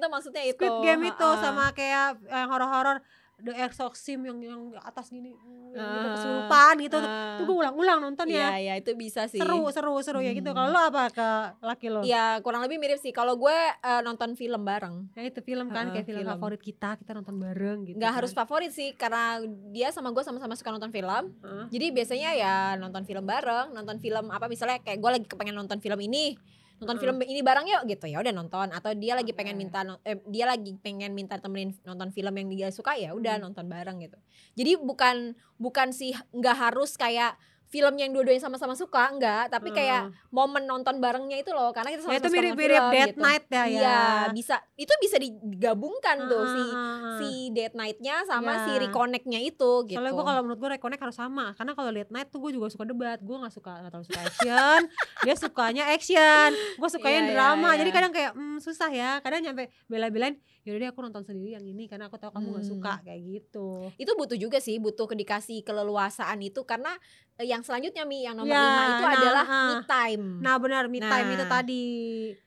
Tuh 0.00 0.10
maksudnya 0.10 0.42
itu. 0.42 0.58
Squid 0.58 0.76
Game 0.82 1.02
itu 1.04 1.22
Ha-ha. 1.24 1.38
sama 1.40 1.64
kayak 1.70 2.18
yang 2.24 2.48
horor-horor 2.48 2.98
The 3.40 3.54
Exorcism 3.58 4.20
yang 4.22 4.38
yang 4.38 4.60
atas 4.78 5.08
gini 5.08 5.32
yang 5.70 5.78
gitu 5.78 5.78
Ah. 6.02 6.12
kesurupan 6.12 6.74
gitu 6.80 6.96
Ah. 6.98 7.36
tuh 7.36 7.44
gue 7.44 7.56
ulang-ulang 7.56 7.98
nonton 8.00 8.26
Iya, 8.26 8.50
ya 8.50 8.56
iya 8.58 8.74
itu 8.76 8.90
bisa 8.92 9.24
sih. 9.24 9.36
seru 9.36 9.62
seru 9.68 9.94
seru 9.98 10.18
ya 10.18 10.30
gitu 10.30 10.46
Hmm. 10.46 10.58
kalau 10.58 10.68
lo 10.68 10.80
apa 10.82 11.04
ke 11.08 11.28
laki 11.60 11.86
lo 11.88 12.00
Iya, 12.02 12.40
kurang 12.40 12.60
lebih 12.60 12.76
mirip 12.76 12.98
sih. 12.98 13.10
Kalau 13.10 13.36
gue 13.36 13.54
eh, 13.54 14.00
nonton 14.00 14.34
film 14.34 14.60
bareng. 14.60 15.10
ya 15.12 15.22
itu 15.24 15.40
film 15.40 15.68
kan 15.68 15.86
Heeh, 15.86 15.94
kayak 15.96 16.06
film, 16.06 16.20
film. 16.20 16.30
favorit 16.32 16.60
kita 16.60 16.90
kita 16.96 17.12
nonton 17.12 17.36
bareng 17.36 17.78
gitu 17.84 17.96
nggak 17.96 18.08
kan. 18.08 18.18
harus 18.18 18.32
favorit 18.32 18.70
sih 18.70 18.92
karena 18.92 19.38
dia 19.68 19.88
sama 19.90 20.10
gue 20.10 20.20
sama-sama 20.20 20.52
suka 20.52 20.70
nonton 20.70 20.90
film. 20.90 21.24
Heeh. 21.38 21.64
Jadi 21.70 21.86
biasanya 21.92 22.30
ya 22.32 22.54
nonton 22.74 23.02
film 23.02 23.22
bareng, 23.24 23.70
nonton 23.70 23.96
film 23.96 24.26
apa 24.28 24.46
misalnya 24.46 24.78
kayak 24.78 24.98
gue 24.98 25.10
lagi 25.12 25.26
kepengen 25.26 25.54
nonton 25.54 25.78
film 25.78 25.98
ini, 25.98 26.34
nonton 26.80 26.96
film 26.96 27.16
ini 27.20 27.44
bareng 27.44 27.68
yuk 27.68 27.82
gitu 27.92 28.08
ya 28.08 28.24
udah 28.24 28.32
nonton 28.32 28.72
atau 28.72 28.96
dia 28.96 29.12
lagi 29.12 29.36
pengen 29.36 29.60
minta 29.60 29.84
eh, 30.08 30.16
dia 30.24 30.48
lagi 30.48 30.72
pengen 30.80 31.12
minta 31.12 31.36
temenin 31.36 31.76
nonton 31.84 32.08
film 32.08 32.32
yang 32.32 32.48
dia 32.48 32.68
suka 32.72 32.96
ya 32.96 33.12
udah 33.12 33.36
Hmm. 33.36 33.52
nonton 33.52 33.68
bareng 33.68 34.00
gitu. 34.00 34.16
Jadi 34.56 34.80
bukan 34.80 35.36
bukan 35.60 35.92
sih 35.92 36.16
nggak 36.32 36.56
harus 36.56 36.96
kayak 36.96 37.36
film 37.70 37.94
yang 37.96 38.10
dua-duanya 38.10 38.42
sama-sama 38.42 38.74
suka 38.74 39.14
enggak, 39.14 39.46
tapi 39.46 39.70
kayak 39.70 40.10
Heeh. 40.10 40.28
momen 40.34 40.66
nonton 40.66 40.98
barengnya 40.98 41.38
itu 41.38 41.54
loh 41.54 41.70
karena 41.70 41.94
kita 41.94 42.02
ya 42.02 42.04
sama-sama 42.04 42.18
itu 42.18 42.26
suka 42.26 42.34
nonton 42.34 42.42
mirip-mirip 42.42 42.74
film 42.74 42.90
Dead 42.90 43.08
gitu. 43.08 43.22
Night 43.22 43.44
ya 43.46 43.54
ya 43.54 43.66
Iya, 43.70 44.00
bisa 44.34 44.56
itu 44.74 44.92
bisa 44.98 45.16
digabungkan 45.16 46.16
tuh 46.26 46.44
si 46.46 46.62
Heeh. 46.66 47.14
si 47.16 47.28
date 47.50 47.76
night-nya 47.78 48.26
sama 48.26 48.66
si 48.66 48.70
Iya. 48.74 48.90
reconnect-nya 48.90 49.40
itu 49.40 49.70
gitu. 49.86 49.94
Soalnya 49.94 50.12
gue 50.12 50.24
kalau 50.26 50.40
menurut 50.42 50.58
gue 50.58 50.70
reconnect 50.74 50.98
harus 51.00 51.14
sama 51.14 51.54
Karena 51.54 51.72
kalau 51.72 51.90
late 51.90 52.10
night 52.10 52.28
tuh 52.28 52.42
gue 52.42 52.50
juga 52.50 52.66
suka 52.68 52.82
debat 52.82 53.18
Gue 53.20 53.36
gak 53.38 53.54
suka 53.54 53.72
gak 53.78 53.90
terlalu 53.90 54.06
suka 54.10 54.20
action 54.20 54.80
Dia 55.26 55.34
sukanya 55.38 55.84
action 55.90 56.48
Gue 56.74 56.88
sukanya 56.88 57.20
Iya, 57.20 57.26
iya, 57.26 57.32
drama 57.38 57.68
iya. 57.70 57.78
Jadi 57.78 57.90
kadang 57.90 58.10
kayak 58.10 58.32
hmm, 58.34 58.58
susah 58.58 58.90
ya 58.90 59.10
Kadang 59.20 59.40
nyampe 59.42 59.70
bela-belain 59.86 60.34
Yaudah 60.70 60.80
deh 60.80 60.88
aku 60.88 61.00
nonton 61.02 61.22
sendiri 61.22 61.50
yang 61.52 61.66
ini 61.66 61.84
Karena 61.84 62.06
aku 62.06 62.14
tahu 62.14 62.30
kamu 62.30 62.46
gak 62.52 62.58
Hmm. 62.60 62.70
suka 62.70 62.92
Kayak 63.02 63.20
gitu 63.26 63.68
itu 63.96 64.12
butuh 64.14 64.38
juga 64.38 64.58
sih 64.58 64.78
butuh 64.78 65.10
dikasih 65.10 65.60
keleluasaan 65.60 66.38
itu 66.40 66.62
karena 66.62 66.94
eh, 67.34 67.44
yang 67.44 67.60
selanjutnya 67.60 68.04
mi 68.04 68.22
yang 68.22 68.34
nomor 68.34 68.48
Ya, 68.48 68.62
lima 68.62 68.82
itu 68.88 69.02
nah, 69.02 69.12
adalah 69.12 69.44
ah. 69.44 69.66
me 69.66 69.74
time 69.84 70.24
Nah 70.38 70.54
benar 70.56 70.86
me 70.86 70.98
time 70.98 71.26
Nah. 71.26 71.34
itu 71.34 71.44
tadi 71.44 71.82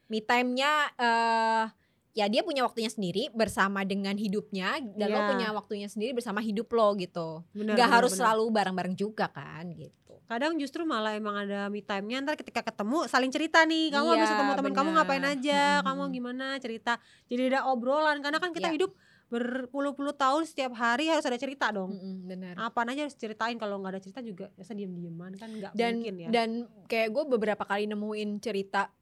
me 0.07 0.19
time-nya 0.19 0.71
eh 0.95 1.65
ya 2.13 2.25
dia 2.27 2.41
punya 2.41 2.61
waktunya 2.61 2.87
sendiri 2.87 3.27
bersama 3.31 3.81
dengan 3.81 4.13
hidupnya 4.15 4.77
dan 4.93 5.09
lo 5.09 5.19
Ya. 5.19 5.27
punya 5.27 5.47
waktunya 5.51 5.87
sendiri 5.87 6.13
bersama 6.13 6.39
hidup 6.39 6.69
lo 6.69 6.93
gitu 6.93 7.41
benar, 7.51 7.73
nggak 7.73 7.89
harus 7.91 8.11
benar. 8.11 8.19
selalu 8.29 8.43
bareng-bareng 8.49 8.93
juga 8.93 9.25
kan 9.27 9.65
gitu 9.73 10.02
Kadang 10.23 10.55
justru 10.55 10.87
malah 10.87 11.13
emang 11.13 11.35
ada 11.35 11.67
me 11.67 11.83
time-nya 11.83 12.23
Ntar 12.23 12.39
ketika 12.39 12.63
ketemu 12.63 13.05
saling 13.05 13.29
cerita 13.29 13.61
nih 13.67 13.91
Kamu 13.91 14.07
habis 14.15 14.27
Iya, 14.27 14.33
ketemu 14.33 14.51
teman 14.55 14.73
kamu 14.73 14.89
ngapain 14.95 15.25
aja? 15.27 15.61
Mm-mm. 15.79 15.85
Kamu 15.85 16.03
gimana? 16.15 16.45
cerita. 16.57 16.93
Jadi 17.27 17.41
ada 17.53 17.67
obrolan 17.69 18.23
Karena 18.23 18.39
kan 18.39 18.55
kita 18.55 18.71
Iya. 18.71 18.75
hidup 18.79 18.91
berpuluh-puluh 19.33 20.13
tahun 20.13 20.45
setiap 20.45 20.77
hari 20.77 21.09
harus 21.09 21.25
ada 21.25 21.41
cerita 21.41 21.73
dong. 21.73 21.97
Mm-mm, 21.97 22.29
benar. 22.29 22.53
Apaan 22.61 22.93
aja 22.93 23.09
harus 23.09 23.17
ceritain 23.17 23.57
kalau 23.57 23.81
nggak 23.81 23.97
ada 23.97 24.01
cerita 24.01 24.21
juga 24.21 24.53
biasa 24.53 24.77
diem 24.77 24.93
dieman 24.93 25.33
kan 25.33 25.49
nggak 25.49 25.73
mungkin 25.73 26.15
ya. 26.21 26.29
dan 26.29 26.49
kayak 26.85 27.09
gue 27.09 27.23
beberapa 27.25 27.65
kali 27.65 27.89
nemuin 27.89 28.37
cerita 28.37 28.93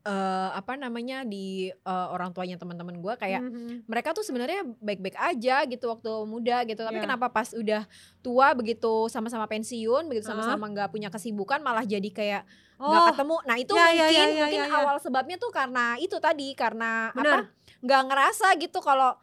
eh 0.00 0.50
apa 0.54 0.74
namanya 0.74 1.20
di 1.22 1.68
eh, 1.68 2.06
orang 2.08 2.30
tuanya 2.30 2.54
teman-teman 2.54 2.96
gue 2.96 3.14
kayak 3.14 3.42
Mhm. 3.42 3.84
mereka 3.84 4.10
tuh 4.10 4.22
sebenarnya 4.22 4.62
baik-baik 4.78 5.14
aja 5.14 5.66
gitu 5.66 5.84
waktu 5.86 6.08
muda 6.24 6.62
gitu 6.64 6.80
tapi 6.80 6.96
Iya. 6.96 7.04
kenapa 7.04 7.26
pas 7.28 7.50
udah 7.50 7.82
tua 8.18 8.54
begitu 8.54 9.06
sama-sama 9.08 9.44
pensiun 9.44 10.06
begitu 10.06 10.24
sama-sama 10.24 10.64
nggak 10.66 10.88
punya 10.88 11.08
kesibukan 11.08 11.58
malah 11.58 11.82
jadi 11.82 12.08
kayak 12.08 12.42
nggak 12.78 12.94
oh 12.94 13.06
ketemu 13.10 13.36
nah 13.42 13.56
itu 13.56 13.74
Ya, 13.74 13.84
ya, 13.84 13.90
mungkin 13.90 14.06
ya, 14.06 14.22
ya, 14.24 14.38
mungkin 14.40 14.60
ya, 14.60 14.66
ya. 14.66 14.76
awal 14.78 14.96
sebabnya 14.98 15.36
tuh 15.36 15.50
karena 15.50 15.84
itu 15.98 16.16
tadi 16.18 16.48
karena 16.54 17.10
Benar. 17.10 17.26
apa 17.26 17.38
nggak 17.82 18.02
ngerasa 18.06 18.46
gitu 18.56 18.78
kalau 18.78 19.18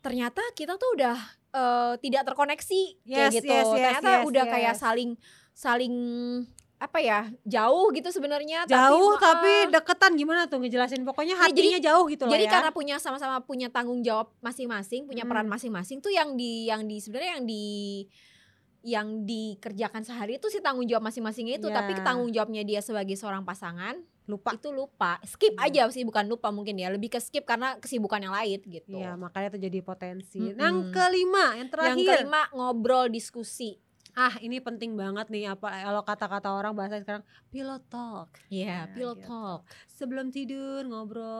ternyata 0.00 0.40
kita 0.52 0.76
tuh 0.76 0.92
udah 0.94 1.16
eh, 1.50 1.94
tidak 1.98 2.22
terkoneksi 2.24 2.82
kayak 3.02 3.26
Yes, 3.26 3.34
gitu 3.34 3.48
yes, 3.50 3.64
yes, 3.64 3.72
ternyata 3.74 4.10
yes, 4.12 4.26
udah 4.28 4.44
kayak 4.46 4.74
yes. 4.76 4.80
saling 4.80 5.10
saling 5.50 5.94
apa 6.80 6.96
ya 6.96 7.28
jauh 7.44 7.92
gitu 7.92 8.08
sebenarnya 8.08 8.64
jauh 8.64 9.12
tapi, 9.14 9.20
tapi, 9.20 9.52
eh, 9.52 9.64
deketan 9.70 10.16
gimana 10.16 10.48
tuh 10.48 10.58
ngejelasin 10.58 11.04
pokoknya 11.04 11.36
Ya, 11.36 11.46
jadi- 11.46 11.76
hatinya 11.76 11.80
jauh 11.84 12.04
gitu 12.08 12.24
jadi 12.24 12.40
lah 12.40 12.48
ya 12.48 12.54
karena 12.56 12.70
punya 12.72 12.96
sama-sama 12.96 13.36
punya 13.40 13.68
tanggung 13.68 14.00
jawab 14.00 14.32
masing-masing, 14.40 15.04
punya 15.04 15.22
Hmm. 15.22 15.30
peran 15.30 15.46
masing-masing 15.46 16.00
tuh 16.00 16.08
yang 16.08 16.34
di 16.34 16.64
yang 16.66 16.82
di 16.82 16.96
sebenarnya 16.96 17.36
yang 17.36 17.44
di 17.44 17.64
yang 18.80 19.08
dikerjakan 19.22 20.00
sehari 20.00 20.40
itu 20.40 20.48
si 20.48 20.56
tanggung 20.58 20.88
jawab 20.88 21.04
masing-masingnya 21.04 21.60
itu, 21.60 21.68
Ya. 21.68 21.76
tapi 21.76 21.92
tanggung 22.00 22.32
jawabnya 22.32 22.64
dia 22.64 22.80
sebagai 22.80 23.12
seorang 23.12 23.44
pasangan 23.44 24.00
lupa 24.24 24.56
itu 24.56 24.72
lupa. 24.72 25.20
Skip 25.22 25.52
Hmm. 25.52 25.66
aja 25.68 25.84
sih 25.90 26.00
bukan 26.00 26.24
lupa 26.24 26.48
mungkin 26.48 26.78
ya, 26.78 26.88
lebih 26.88 27.10
ke 27.10 27.20
skip 27.20 27.44
karena 27.44 27.76
kesibukan 27.76 28.16
yang 28.18 28.32
lain 28.32 28.56
gitu. 28.62 28.96
Iya 28.96 29.20
makanya 29.20 29.52
tuh 29.52 29.60
jadi 29.60 29.78
potensi 29.82 30.40
Mm-mm. 30.40 30.56
yang 30.56 30.76
kelima 30.88 31.44
yang 31.54 31.68
terakhir 31.68 31.92
Yang 31.92 32.24
kelima 32.24 32.42
ngobrol 32.50 33.10
diskusi. 33.10 33.76
Ah 34.12 34.34
ini 34.38 34.58
penting 34.58 34.92
banget 34.92 35.26
nih 35.26 35.48
apa 35.48 35.66
kalau 35.66 36.02
kata-kata 36.02 36.48
orang 36.48 36.72
bahasa 36.72 36.96
sekarang 36.96 37.22
pillow 37.48 37.78
talk 37.84 38.28
Iya, 38.48 38.66
Ya, 38.66 38.80
pillow 38.88 39.14
gitu. 39.14 39.26
talk. 39.26 39.60
sebelum 39.86 40.28
tidur 40.28 40.82
ngobrol 40.84 41.30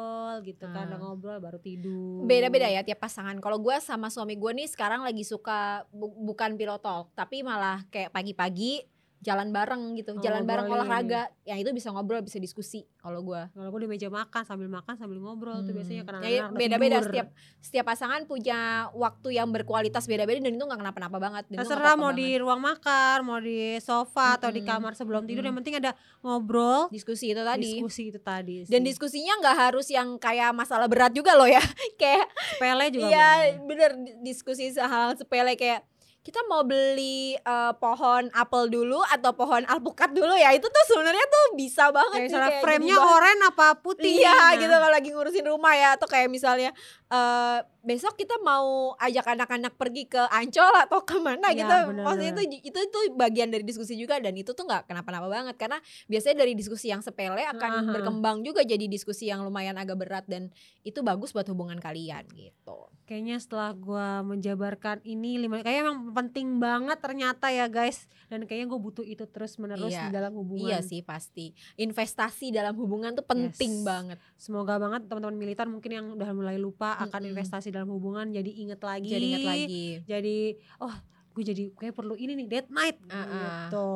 gitu 0.43 0.67
kan 0.67 0.85
Ah. 0.85 0.87
udah 0.87 0.99
ngobrol 1.01 1.39
baru 1.39 1.57
tidur 1.57 2.23
Beda-beda 2.23 2.67
ya 2.67 2.81
tiap 2.81 3.01
pasangan. 3.01 3.37
Kalau 3.37 3.57
gue 3.57 3.77
sama 3.79 4.07
suami 4.07 4.35
gue 4.35 4.53
nih 4.55 4.67
sekarang 4.67 5.01
lagi 5.01 5.23
suka 5.23 5.61
bu- 5.89 6.13
bukan 6.25 6.55
pillow 6.55 6.77
talk, 6.77 7.09
tapi 7.13 7.41
malah 7.41 7.83
kayak 7.89 8.11
pagi-pagi 8.11 8.85
jalan 9.21 9.49
bareng 9.49 9.95
gitu, 9.95 10.11
Oh, 10.11 10.19
jalan 10.19 10.43
bareng 10.43 10.65
olahraga. 10.67 11.29
Yang 11.45 11.59
itu 11.61 11.71
bisa 11.75 11.89
ngobrol, 11.89 12.21
bisa 12.21 12.37
diskusi 12.37 12.89
kalau 12.97 13.21
gue. 13.21 13.37
kalau 13.51 13.69
gue 13.69 13.81
di 13.81 13.91
meja 13.91 14.09
makan 14.09 14.43
sambil 14.43 14.65
makan 14.67 14.95
sambil 14.95 15.19
ngobrol 15.19 15.61
tuh 15.61 15.73
biasanya 15.73 16.03
karena 16.03 16.21
Ya, 16.23 16.47
udah 16.47 16.57
beda-beda 16.57 16.97
setiap 17.03 17.27
setiap 17.59 17.85
pasangan 17.87 18.25
punya 18.25 18.59
waktu 18.91 19.35
yang 19.35 19.49
berkualitas 19.49 20.05
beda-beda 20.05 20.41
dan 20.41 20.51
itu 20.51 20.63
nggak 20.63 20.79
kenapa-napa 20.79 21.17
banget. 21.19 21.45
Dan 21.47 21.61
Terserah 21.61 21.95
mau 21.95 22.09
banget. 22.09 22.19
di 22.19 22.39
ruang 22.39 22.61
makan, 22.61 23.17
mau 23.23 23.37
di 23.39 23.59
sofa 23.79 24.37
atau 24.37 24.49
di 24.49 24.61
Mm-mm. 24.61 24.73
kamar 24.73 24.93
sebelum 24.95 25.23
tidur 25.23 25.43
Mm-mm. 25.43 25.49
yang 25.51 25.57
penting 25.59 25.75
ada 25.79 25.93
ngobrol, 26.21 26.89
diskusi 26.89 27.29
itu 27.29 27.43
tadi. 27.43 27.61
diskusi 27.67 28.03
itu 28.09 28.19
tadi. 28.19 28.65
Dan 28.65 28.81
sih. 28.81 28.89
diskusinya 28.89 29.37
nggak 29.39 29.57
harus 29.59 29.87
yang 29.87 30.17
kayak 30.17 30.49
masalah 30.51 30.87
berat 30.87 31.13
juga 31.13 31.35
loh 31.35 31.45
ya. 31.47 31.61
kayak 32.01 32.25
sepele 32.51 32.87
juga 32.91 33.07
Iya 33.07 33.29
bener 33.61 33.91
di- 33.97 34.17
diskusi 34.23 34.49
hal 34.73 35.13
sepele 35.15 35.53
kayak 35.55 35.85
kita 36.21 36.45
mau 36.53 36.61
beli 36.61 37.33
eh, 37.33 37.73
pohon 37.81 38.29
apel 38.37 38.69
dulu 38.69 39.01
atau 39.09 39.33
pohon 39.33 39.65
alpukat 39.65 40.13
dulu 40.13 40.37
ya. 40.37 40.53
Itu 40.53 40.69
tuh 40.69 40.85
sebenarnya 40.93 41.25
tuh 41.25 41.45
bisa 41.57 41.89
banget 41.89 42.29
Kayak 42.29 42.31
sih 42.31 42.39
kayak 42.39 42.61
frame-nya 42.61 42.97
oranye 43.01 43.45
apa 43.49 43.67
putih. 43.81 44.21
Iya 44.21 44.37
Nah, 44.37 44.53
gitu 44.61 44.69
kalau 44.69 44.91
lagi 44.93 45.09
ngurusin 45.17 45.47
rumah 45.49 45.73
ya. 45.73 45.89
Atau 45.97 46.05
kayak 46.05 46.29
misalnya 46.29 46.77
eh 47.09 47.59
besok 47.81 48.21
kita 48.21 48.37
mau 48.45 48.93
ajak 49.01 49.25
anak-anak 49.33 49.73
pergi 49.81 50.05
ke 50.05 50.21
Ancol 50.29 50.69
atau 50.85 51.01
ke 51.01 51.17
mana 51.17 51.49
Iya, 51.57 51.65
gitu. 51.65 51.77
bener, 51.89 52.05
Maksudnya 52.05 52.31
itu 52.37 52.43
itu 52.69 52.79
itu 52.85 52.99
bagian 53.17 53.49
dari 53.49 53.65
diskusi 53.65 53.97
juga. 53.97 54.21
Dan 54.21 54.37
itu 54.37 54.53
tuh 54.53 54.69
nggak 54.69 54.93
kenapa-napa 54.93 55.25
banget. 55.25 55.57
Karena 55.57 55.81
biasanya 56.05 56.45
dari 56.45 56.53
diskusi 56.53 56.93
yang 56.93 57.01
sepele 57.01 57.49
akan 57.49 57.89
Aha. 57.89 57.93
berkembang 57.97 58.45
juga 58.45 58.61
jadi 58.61 58.85
diskusi 58.93 59.33
yang 59.33 59.41
lumayan 59.41 59.81
agak 59.81 59.97
berat. 59.97 60.29
Dan 60.29 60.53
itu 60.81 61.01
bagus 61.01 61.31
buat 61.31 61.45
hubungan 61.45 61.77
kalian 61.77 62.25
gitu. 62.31 62.89
Kayaknya 63.05 63.37
setelah 63.37 63.71
gua 63.73 64.23
menjabarkan 64.23 65.03
ini 65.03 65.37
lima 65.37 65.61
kayak 65.61 65.85
emang 65.85 66.09
penting 66.11 66.57
banget 66.57 66.97
ternyata 66.97 67.51
ya 67.51 67.67
guys 67.67 68.09
dan 68.27 68.45
kayaknya 68.45 68.71
gue 68.71 68.81
butuh 68.81 69.03
itu 69.03 69.27
terus 69.27 69.59
menerus 69.59 69.91
Iya. 69.91 70.07
di 70.07 70.11
dalam 70.11 70.33
hubungan. 70.33 70.71
Iya 70.71 70.81
sih 70.81 71.03
pasti. 71.03 71.53
Investasi 71.75 72.49
dalam 72.49 72.73
hubungan 72.75 73.13
tuh 73.13 73.23
penting 73.23 73.83
Yes. 73.83 73.85
banget. 73.85 74.19
Semoga 74.35 74.79
banget 74.79 75.05
teman-teman 75.05 75.37
militan 75.37 75.69
mungkin 75.69 75.91
yang 75.91 76.07
udah 76.13 76.31
mulai 76.31 76.57
lupa 76.57 76.97
akan 76.99 77.11
Mm-mm. 77.21 77.31
investasi 77.35 77.69
dalam 77.69 77.91
hubungan 77.91 78.31
jadi 78.31 78.49
inget 78.49 78.81
lagi. 78.81 79.11
Jadi 79.11 79.25
ingat 79.27 79.45
lagi. 79.45 79.87
Jadi 80.03 80.39
oh 80.79 80.95
gue 81.31 81.45
jadi 81.45 81.63
kayak 81.73 81.93
perlu 81.93 82.15
ini 82.15 82.33
nih 82.37 82.47
date 82.49 82.71
night 82.71 82.97
Ah, 83.07 83.15
ah. 83.15 83.27
gitu. 83.69 83.91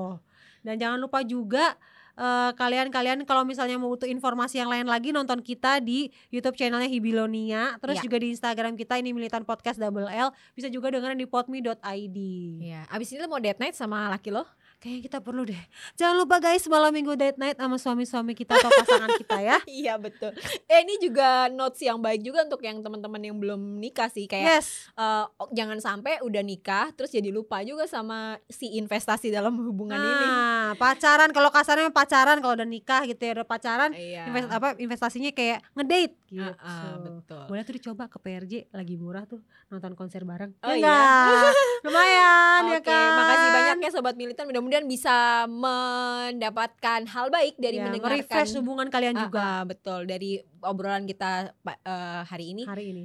Dan 0.60 0.74
jangan 0.76 0.98
lupa 0.98 1.22
juga 1.22 1.78
eh, 2.14 2.50
kalian-kalian 2.54 3.26
kalau 3.26 3.42
misalnya 3.42 3.74
mau 3.76 3.90
butuh 3.90 4.06
informasi 4.06 4.58
yang 4.58 4.70
lain 4.70 4.86
lagi 4.86 5.10
nonton 5.10 5.38
kita 5.38 5.78
di 5.78 6.08
YouTube 6.30 6.54
channelnya 6.54 6.86
Hibilonia, 6.86 7.76
terus 7.78 7.98
Ya. 7.98 8.04
juga 8.06 8.16
di 8.18 8.30
Instagram 8.30 8.74
kita 8.74 8.98
ini 8.98 9.10
Militan 9.10 9.42
Podcast 9.42 9.78
Double 9.78 10.06
L, 10.06 10.30
bisa 10.54 10.70
juga 10.70 10.94
dengerin 10.94 11.18
di 11.18 11.26
podme.id. 11.26 12.18
Iya, 12.62 12.86
abis 12.88 13.12
ini 13.12 13.22
lo 13.22 13.28
mau 13.28 13.42
date 13.42 13.58
night 13.60 13.74
sama 13.74 14.06
laki 14.08 14.30
lo? 14.30 14.46
Kayaknya 14.84 15.02
kita 15.02 15.18
perlu 15.18 15.42
deh. 15.42 15.62
Jangan 15.96 16.12
lupa 16.14 16.36
guys 16.38 16.60
malam 16.68 16.92
minggu 16.92 17.16
date 17.16 17.40
night 17.40 17.56
sama 17.56 17.80
suami-suami 17.80 18.36
kita 18.36 18.52
atau 18.52 18.68
pasangan 18.68 19.16
kita 19.16 19.38
ya. 19.40 19.56
Iya 19.80 19.96
betul. 19.96 20.36
Eh 20.68 20.84
ini 20.84 21.00
juga 21.00 21.48
notes 21.48 21.80
yang 21.80 21.96
baik 21.96 22.20
juga 22.20 22.44
untuk 22.44 22.60
yang 22.60 22.78
teman-teman 22.78 23.16
yang 23.18 23.32
belum 23.34 23.80
nikah 23.80 24.06
sih 24.06 24.28
kayak 24.28 24.60
Yes. 24.60 24.92
oh, 24.94 25.24
jangan 25.50 25.80
sampai 25.80 26.20
udah 26.20 26.44
nikah 26.44 26.92
terus 26.92 27.08
jadi 27.08 27.28
lupa 27.28 27.64
juga 27.64 27.88
sama 27.88 28.36
si 28.44 28.76
investasi 28.76 29.32
dalam 29.32 29.56
hubungan 29.56 29.96
ini. 29.96 30.26
Nah, 30.26 30.76
pacaran 30.76 31.32
kalau 31.32 31.48
kasarnya 31.48 31.88
pacaran 31.88 32.38
kalau 32.38 32.52
udah 32.52 32.68
nikah 32.68 33.04
gitu 33.04 33.24
ya 33.24 33.32
udah 33.34 33.48
pacaran 33.48 33.90
Iya. 33.90 34.28
invest 34.28 34.48
apa 34.50 34.76
investasinya 34.76 35.30
kayak 35.30 35.64
ngedate 35.72 36.12
gitu. 36.28 36.52
Ah, 36.54 36.60
ah, 36.60 36.94
betul. 37.00 37.44
Boleh 37.48 37.62
tuh 37.62 37.72
dicoba 37.72 38.04
ke 38.04 38.18
PRJ 38.18 38.52
lagi 38.68 38.94
murah 38.94 39.24
tuh 39.24 39.40
nonton 39.70 39.94
konser 39.94 40.22
bareng. 40.22 40.52
Oh 40.60 40.70
Ya 40.70 40.92
iya. 40.92 41.50
Lumayan 41.80 42.62
ya 42.68 42.78
Oke, 42.78 42.90
kan. 42.90 43.10
makasih 43.14 43.48
banyak 43.50 43.76
ya 43.78 43.90
sobat 43.90 44.14
militan. 44.14 44.44
Mudah-mudahan 44.44 44.73
bisa 44.82 45.46
mendapatkan 45.46 47.06
hal 47.06 47.30
baik 47.30 47.54
dari 47.56 47.78
Ya, 47.78 47.86
mendengarkan 47.86 48.18
nge-refresh 48.18 48.58
hubungan 48.58 48.90
kalian 48.90 49.14
Ah, 49.14 49.22
juga 49.22 49.38
ah, 49.38 49.62
betul 49.62 50.00
dari 50.04 50.34
obrolan 50.58 51.06
kita 51.06 51.54
eh, 51.64 52.22
hari 52.26 52.50
ini. 52.50 52.62
hari 52.66 52.84
ini. 52.90 53.04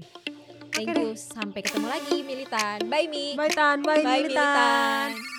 Thank 0.70 0.90
Oke 0.90 1.02
you. 1.02 1.10
Sampai 1.14 1.62
ketemu 1.62 1.86
lagi 1.86 2.18
militan. 2.22 2.78
Bye 2.88 3.06
Mi. 3.06 3.34
Bye 3.34 3.54
Tan, 3.54 3.82
bye, 3.82 4.02
Bye 4.02 4.26
militan. 4.26 5.14
militan. 5.14 5.38